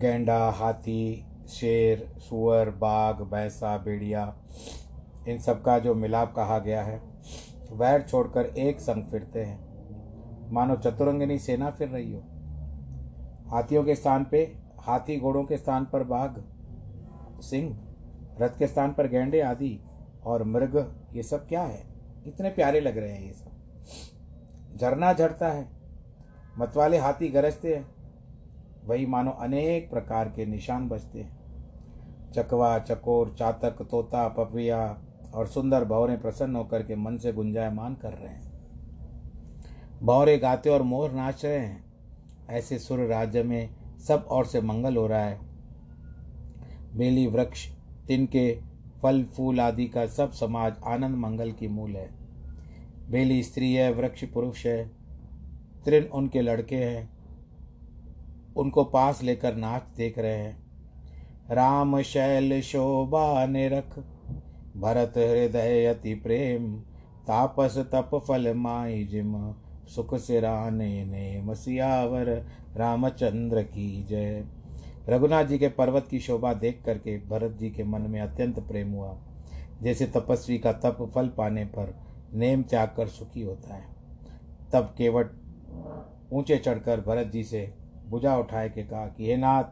गेंडा, 0.00 0.50
हाथी, 0.50 1.26
शेर, 1.48 2.14
सुअर, 2.18 2.70
बाघ, 2.70 3.14
भैंसा, 3.14 3.78
भेड़िया, 3.78 4.36
इन 5.28 5.38
सब 5.38 5.62
का 5.62 5.78
जो 5.78 5.94
मिलाप 5.94 6.34
कहा 6.36 6.58
गया 6.58 6.82
है, 6.82 7.02
वैर 7.72 8.02
छोड़कर 8.02 8.46
एक 8.46 8.80
संग 8.80 9.04
फिरते 9.04 9.44
हैं। 9.44 9.70
मानो 10.52 10.76
चतुरंगनी 10.76 11.38
सेना 11.38 11.70
फिर 11.70 11.88
रही 11.88 12.12
हो। 12.12 12.20
हाथियों 13.50 13.84
के 13.84 13.94
स्थान 13.94 14.24
पे, 14.24 14.56
हाथी 14.78 15.20
घोड़ों 15.20 15.44
के 15.44 15.56
स्थान 15.56 15.84
पर 15.84 16.04
बाघ, 16.04 16.42
सिंह, 17.40 17.78
रथ 18.40 18.58
के 18.58 18.66
स्थान 18.66 18.92
पर 18.92 19.08
गेंडे 19.08 19.40
आदि 19.40 19.80
और 20.24 20.44
मृग, 20.44 21.02
ये 21.12 21.22
सब 21.22 21.48
क्या 21.48 21.62
है? 21.62 21.84
इतने 22.26 22.50
प्यारे 22.50 22.80
लग 22.80 22.98
रहे 22.98 23.12
हैं 23.12 23.26
ये 23.26 23.32
सब। 23.32 23.50
झरना 24.76 25.12
झरता 25.12 25.48
है। 25.48 25.68
मतवाले 26.58 26.98
हाथी 26.98 27.28
गरजते 27.28 27.74
हैं। 27.76 27.99
वही 28.84 29.06
मानो 29.06 29.30
अनेक 29.30 29.90
प्रकार 29.90 30.28
के 30.28 30.46
निशान 30.46 30.88
बजते 30.88 31.20
हैं। 31.20 31.40
चकवा, 32.32 32.78
चकोर, 32.78 33.36
चातक, 33.38 33.82
तोता 33.90 34.28
पपिया 34.28 35.02
और 35.34 35.46
सुंदर 35.46 35.84
भौरे 35.84 36.16
प्रसन्न 36.16 36.56
होकर 36.56 36.82
के 36.82 36.96
मन 36.96 37.16
से 37.16 37.32
गुंजायमान 37.32 37.94
कर 37.94 38.12
रहे 38.12 38.34
हैं। 38.34 38.52
भौरे 40.02 40.38
गाते 40.38 40.70
और 40.70 40.82
मोर 40.82 41.12
नाच 41.12 41.44
रहे 41.44 41.58
हैं। 41.58 41.84
ऐसे 42.50 42.78
सुर 42.78 43.00
राज्य 43.00 43.42
में 43.42 43.70
सब 43.98 44.26
और 44.30 44.46
से 44.46 44.60
मंगल 44.60 44.96
हो 44.96 45.06
रहा 45.06 45.24
है। 45.24 45.40
बेली 46.94 47.26
वृक्ष, 47.26 47.68
तिनके, 48.06 48.60
फल, 49.02 49.24
फूल 49.24 49.60
आदि 49.60 49.86
का 49.86 50.06
सब 50.06 50.32
समाज 50.32 50.74
आनंद 50.86 51.16
मंगल 51.16 51.52
की 51.52 51.68
मूल 51.68 51.96
है। 51.96 52.10
बेली 53.10 53.42
स्त्री 53.42 53.74
है, 53.74 53.92
वृक्ष 53.92 54.24
पुरुष 54.24 54.66
है 54.66 54.88
त्रिन 55.84 56.04
उनके 56.04 56.40
लड़के 56.40 56.76
हैं। 56.76 57.19
उनको 58.56 58.84
पास 58.84 59.22
लेकर 59.22 59.54
नाच 59.54 59.82
देख 59.96 60.18
रहे 60.18 60.36
हैं। 60.36 60.62
राम 61.50 62.02
शैल 62.02 62.60
शोभा 62.60 63.46
निरख, 63.46 63.98
भरत 64.76 65.14
हृदय 65.16 65.84
अति 65.84 66.14
प्रेम, 66.14 66.80
तापस 67.26 67.78
तप 67.78 68.24
फल 68.28 68.54
माई 68.54 69.04
जिम, 69.04 69.54
सुख 69.86 70.14
सिराने 70.14 71.04
ने 71.04 71.40
मसियावर 71.42 72.46
रामचंद्र 72.76 73.62
की 73.62 74.04
जय। 74.04 74.44
रघुनाथ 75.08 75.44
जी 75.44 75.58
के 75.58 75.68
पर्वत 75.68 76.06
की 76.10 76.20
शोभा 76.20 76.54
देख 76.54 76.82
करके 76.86 77.18
भरत 77.18 77.52
जी 77.52 77.70
के 77.70 77.84
मन 77.84 78.02
में 78.02 78.20
अत्यंत 78.20 78.60
प्रेम 78.60 78.90
हुआ। 78.90 79.18
जैसे 79.82 80.06
तपस्वी 80.06 80.58
का 80.58 80.72
तप 80.72 81.12
फल 81.14 81.28
पाने 81.28 81.64
पर 81.64 82.00
नेम 82.34 82.62
त्याग 82.62 82.88
कर 82.96 83.06
सुखी 83.06 83.42
होता 83.42 83.74
है। 83.74 83.84
तब 84.72 84.94
केवट 84.98 85.30
ऊँचे 86.32 86.56
चढ़कर 86.56 87.00
भरत 87.00 87.26
जी 87.26 87.44
से 87.44 87.79
बुझा 88.10 88.36
उठाए 88.36 88.68
के 88.68 88.82
कहा 88.82 89.06
कि, 89.06 89.26
हे 89.26 89.36
नाथ, 89.36 89.64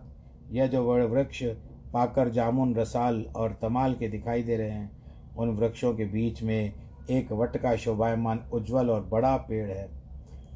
यह 0.50 0.66
जो 0.66 1.08
वृक्ष 1.08 1.42
पाकर 1.92 2.28
जामुन, 2.28 2.74
रसाल 2.74 3.22
और 3.36 3.58
तमाल 3.62 3.94
के 3.94 4.08
दिखाई 4.08 4.42
दे 4.42 4.56
रहे 4.56 4.70
हैं, 4.70 4.90
उन 5.36 5.48
वृक्षों 5.48 5.94
के 5.94 6.04
बीच 6.04 6.42
में 6.42 6.72
एक 7.10 7.32
वट 7.32 7.56
का 7.56 7.76
शोभायमान 7.76 8.44
उज्जवल 8.52 8.90
और 8.90 9.04
बड़ा 9.04 9.36
पेड़ 9.36 9.70
है, 9.70 9.90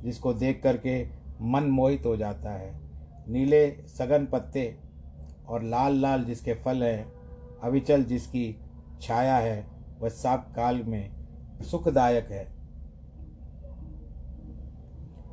जिसको 0.05 0.35
देख 0.35 0.63
करके 0.63 1.09
मन 1.41 1.65
मोहित 1.65 2.07
हो 2.07 2.17
जाता 2.17 2.51
है। 2.51 2.81
नीले 3.29 3.71
सघन 3.71 4.27
पत्ते 4.27 4.77
और 5.49 5.63
लाल 5.63 5.95
लाल 5.95 6.25
जिसके 6.25 6.55
फल 6.55 6.83
हैं, 6.83 7.13
अविचल 7.63 8.05
जिसकी 8.05 8.61
छाया 9.01 9.37
है, 9.37 9.67
वह 10.01 10.09
साप 10.09 10.53
काल 10.57 10.83
में 10.83 11.11
सुखदायक 11.71 12.31
है। 12.31 12.49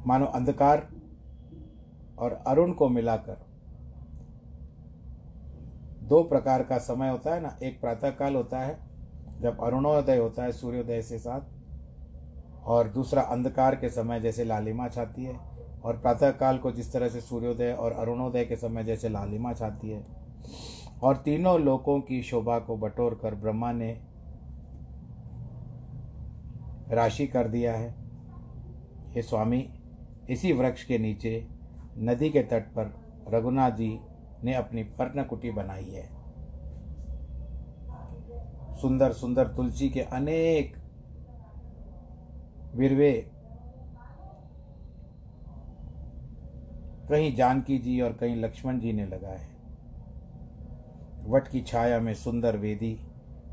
मानो 0.08 0.26
अंधकार 0.26 0.99
और 2.20 2.44
अरुण 2.48 2.72
को 2.72 2.90
मिलाकर। 2.90 3.38
दो 6.04 6.24
प्रकार 6.24 6.64
का 6.64 6.78
समय 6.78 7.10
होता 7.10 7.34
है 7.34 7.42
ना, 7.42 7.58
एक 7.64 7.82
प्रातःकाल 7.82 8.36
होता 8.36 8.60
है, 8.60 8.80
जब 9.42 9.62
अरुणोदय 9.64 10.18
होता 10.18 10.44
है 10.44 10.52
सूर्योदय 10.52 11.02
से 11.02 11.20
साथ, 11.20 11.42
और 12.66 12.88
दूसरा 12.88 13.22
अंधकार 13.22 13.76
के 13.76 13.90
समय 13.90 14.20
जैसे 14.20 14.44
लालिमा 14.44 14.88
छाती 14.88 15.24
है, 15.24 15.40
और 15.84 15.98
प्रातःकाल 15.98 16.58
को 16.58 16.72
जिस 16.72 16.94
तरह 16.94 17.10
से 17.10 17.22
सूर्योदय 17.22 17.72
और 17.74 17.92
अरुणोदय 17.92 18.46
के 18.46 18.56
समय 18.56 18.84
जैसे 18.84 19.10
लालिमा 19.10 19.54
छाती 19.54 19.90
है। 19.90 20.06
और 21.04 21.18
तीनों 21.18 21.60
लोकों 21.60 22.02
की 22.02 22.24
शोभा 22.24 22.60
को 22.60 22.78
बटोर 22.78 23.20
कर 23.24 23.36
ब्रह्मा 23.36 23.72
ने 23.72 24.02
राशि 26.92 27.28
कर 27.28 27.48
दिया 27.48 27.74
है। 27.76 27.96
हे 29.12 29.22
स्वामी, 29.22 29.70
इसी 30.30 30.54
वृक्ष 30.54 30.84
के 30.84 30.98
नीचे 30.98 31.48
नदी 32.00 32.30
के 32.30 32.42
तट 32.44 32.68
पर 32.78 32.94
रघुनाथ 33.28 33.72
जी 33.72 34.00
ने 34.44 34.54
अपनी 34.54 34.84
पर्णकुटी 34.84 35.52
बनाई 35.52 35.90
है। 35.90 36.08
सुंदर 38.82 39.12
सुंदर 39.12 39.48
तुलसी 39.48 39.90
के 39.90 40.02
अनेक 40.02 40.78
विरवे 42.76 43.12
कहीं 47.10 47.36
जानकी 47.36 47.78
जी 47.78 48.00
और 48.02 48.14
कहीं 48.14 48.36
लक्ष्मण 48.36 48.80
जी 48.80 48.94
ने 48.94 49.06
लगाए 49.06 49.48
वट 51.26 51.48
की 51.48 51.62
छाया 51.62 52.00
में 52.00 52.14
सुंदर 52.14 52.58
वेदी 52.58 52.98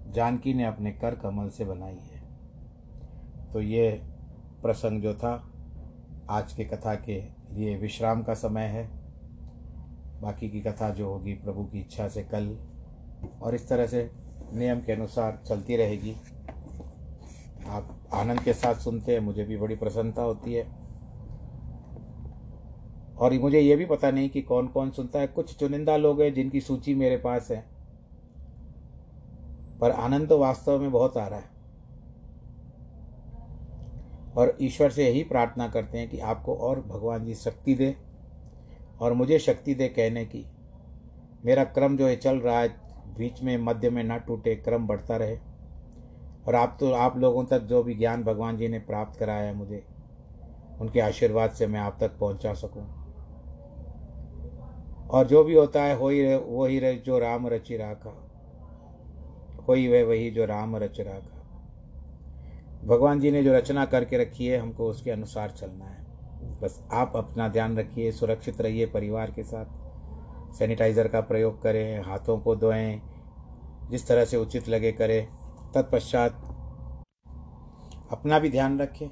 जानकी 0.09 0.55
ने 0.55 0.65
अपने 0.65 0.93
कर 0.93 1.15
कमल 1.15 1.49
से 1.49 1.65
बनाई 1.65 1.99
है। 2.13 2.21
तो 3.53 3.61
ये 3.61 3.91
प्रसंग 4.63 5.03
जो 5.03 5.15
था, 5.15 5.33
आज 6.31 6.53
के 6.53 6.65
कथा 6.65 6.95
के 6.95 7.21
लिए 7.57 7.77
विश्राम 7.77 8.23
का 8.23 8.35
समय 8.35 8.65
है। 8.65 8.91
बाकी 10.21 10.51
की 10.51 10.61
कथा 10.61 10.91
जो 10.91 11.09
होगी 11.09 11.33
प्रभु 11.33 11.65
की 11.65 11.81
इच्छा 11.81 12.09
से 12.09 12.23
कल 12.23 12.59
और 13.43 13.55
इस 13.55 13.69
तरह 13.69 13.87
से 13.87 14.11
नियम 14.55 14.81
के 14.81 14.93
अनुसार 14.93 15.43
चलती 15.47 15.77
रहेगी। 15.77 16.17
आप 17.67 18.09
आनंद 18.13 18.41
के 18.41 18.53
साथ 18.53 18.75
सुनते 18.75 19.13
हैं, 19.13 19.21
मुझे 19.21 19.45
भी 19.45 19.57
बड़ी 19.57 19.77
प्रसन्नता 19.77 20.23
होती 20.23 20.55
है। 20.55 20.87
और 23.19 23.33
मुझे 23.33 23.61
ये 23.61 23.77
भी 23.77 23.87
पता 23.87 24.11
नहीं 24.11 24.31
कि 24.31 24.43
कौन 24.43 24.67
कौन 24.67 24.91
सुनता 24.91 25.19
है, 25.19 25.27
कुछ 25.27 25.57
चुनिंदा 25.57 25.97
लोग 25.97 26.23
हैं 26.23 26.35
जिनकी 26.35 26.61
सूची 26.61 26.95
मेरे 26.95 27.17
पास 27.17 27.51
है। 27.51 27.65
पर 29.81 29.91
आनंद 29.91 30.29
तो 30.29 30.39
वास्तव 30.39 30.81
में 30.81 30.91
बहुत 30.91 31.17
आ 31.17 31.27
रहा 31.27 31.39
है। 31.39 31.56
और 34.37 34.57
ईश्वर 34.61 34.91
से 34.91 35.07
यही 35.07 35.23
प्रार्थना 35.23 35.69
करते 35.69 35.99
हैं 35.99 36.11
कि 36.11 36.19
आपको 36.19 36.55
और 36.55 36.81
भगवान 36.81 37.25
जी 37.25 37.35
शक्ति 37.35 37.75
दे 37.75 37.97
और 39.01 39.13
मुझे 39.13 39.39
शक्ति 39.39 39.75
दे 39.75 39.89
कहने 39.89 40.25
की। 40.25 40.47
मेरा 41.45 41.65
क्रम 41.65 41.97
जो 41.97 42.07
है 42.07 42.17
चल 42.17 42.37
रहा 42.37 42.61
है, 42.61 42.69
बीच 43.19 43.43
में, 43.43 43.59
मध्य 43.59 43.91
में 43.91 44.05
ना 44.05 44.17
टूटे, 44.17 44.57
क्रम 44.57 44.87
बढ़ता 44.87 45.17
रहे। 45.17 45.39
और 46.49 46.55
आप 46.55 46.77
तो 46.81 46.93
आप 46.93 47.19
लोगों 47.19 47.45
तक 47.45 47.61
जो 47.61 47.83
भी 47.83 47.95
ज्ञान 47.95 48.25
भगवान 48.25 48.57
जी 48.57 48.69
ने 48.69 48.79
प्राप्त 48.79 49.19
कराया 49.19 49.43
है 49.43 49.55
मुझे, 49.55 49.85
उनके 50.81 51.01
आशीर्वाद 51.01 51.51
से 51.51 51.67
मैं 51.67 51.81
आप 51.81 51.97
तक 52.01 52.19
पहुँचा 52.19 52.55
सकूँ। 52.55 53.07
और 55.09 55.27
जो 55.27 55.45
भी 55.45 55.55
होता 55.55 55.83
है, 55.83 55.97
हो 55.97 56.09
ही 56.09 56.23
रहे, 56.23 56.37
वो 56.37 56.67
ही 56.67 56.79
रहे, 56.79 56.97
जो 56.97 57.19
राम 57.19 57.47
रचि 57.47 57.77
राखा। 57.77 58.23
हो 59.69 59.73
ही 59.73 59.89
वह 59.89 60.05
वही 60.05 60.31
जो 60.31 60.45
राम 60.45 60.77
रच 60.77 61.01
राखा। 61.01 61.36
भगवान 62.85 63.21
जी 63.21 63.31
ने 63.31 63.43
जो 63.43 63.55
रचना 63.55 63.85
करके 63.85 64.19
रखी 64.19 64.47
है, 64.47 64.59
हमको 64.59 64.87
उसके 64.87 65.11
अनुसार 65.11 65.51
चलना 65.51 65.85
है। 65.85 66.07
बस 66.61 66.89
आप 66.93 67.13
अपना 67.17 67.49
ध्यान 67.49 67.79
रखिए, 67.79 68.13
सुरक्षित 68.13 68.61
रहिए 68.61 68.87
परिवार 68.87 69.31
के 69.31 69.43
साथ। 69.43 69.67
सैनिटाइज़र 70.55 71.09
का 71.09 71.21
प्रयोग 71.21 71.63
करें, 71.63 72.03
हाथों 72.03 72.39
को 72.39 72.57
धोएँ, 72.57 73.03
जिस 73.91 74.09
तरह 74.09 74.25
से 74.25 74.37
उचित 74.37 74.69
लगे 74.69 74.93
करें। 74.93 75.29
तत्पश्चात 75.75 76.33
अपना 78.11 78.39
भी 78.39 78.51
ध्यान 78.51 78.79
रखें। 78.79 79.09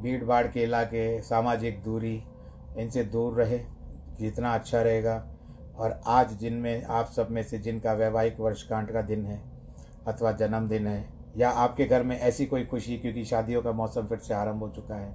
भीड़ 0.00 0.24
भाड़ 0.24 0.46
के 0.46 0.62
इलाके, 0.62 1.22
सामाजिक 1.22 1.82
दूरी, 1.82 2.22
इनसे 2.78 3.04
दूर 3.04 3.32
रहे, 3.34 3.60
जितना 4.20 4.54
अच्छा 4.54 4.82
रहेगा। 4.82 5.28
और 5.76 6.00
आज 6.06 6.38
जिनमें, 6.38 6.84
आप 6.84 7.06
सब 7.06 7.30
में 7.30 7.42
से 7.42 7.58
जिनका 7.58 7.92
वैवाहिक 7.92 8.40
वर्षकांठ 8.40 8.92
का 8.92 9.02
दिन 9.02 9.26
है, 9.26 9.42
अथवा 10.06 10.32
जन्मदिन 10.32 10.86
है 10.86 11.19
या 11.36 11.50
आपके 11.50 11.84
घर 11.84 12.02
में 12.02 12.18
ऐसी 12.18 12.46
कोई 12.46 12.64
खुशी, 12.64 12.96
क्योंकि 12.98 13.24
शादियों 13.24 13.62
का 13.62 13.72
मौसम 13.72 14.06
फिर 14.06 14.18
से 14.18 14.34
आरंभ 14.34 14.60
हो 14.60 14.68
चुका 14.68 14.94
है। 14.94 15.14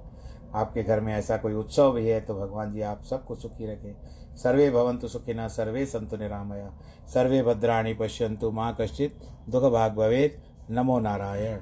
आपके 0.56 0.84
घर 0.84 0.99
में 0.99 1.13
ऐसा 1.13 1.38
कोई 1.38 1.54
उत्सव 1.54 1.91
भी 1.91 2.08
है 2.08 2.19
तो 2.21 2.34
भगवान 2.36 2.73
जी 2.73 2.82
आप 2.82 3.04
सबको 3.04 3.36
सुखी 3.36 3.65
रखें। 3.65 4.36
सर्वे 4.36 4.69
भवंतु 4.71 5.08
सुखिना, 5.08 5.47
सर्वे 5.47 5.86
संतु 5.86 6.17
निरामया। 6.17 6.71
सर्वे 7.13 7.41
भद्राणी 7.43 7.93
पश्यंतु 7.93 8.51
माँ 8.51 8.75
कश्चित 8.82 9.19
दुख 9.49 9.63
भाग 9.63 9.95
भवेद 9.95 10.41
नमो 10.71 10.99
नारायण। 10.99 11.60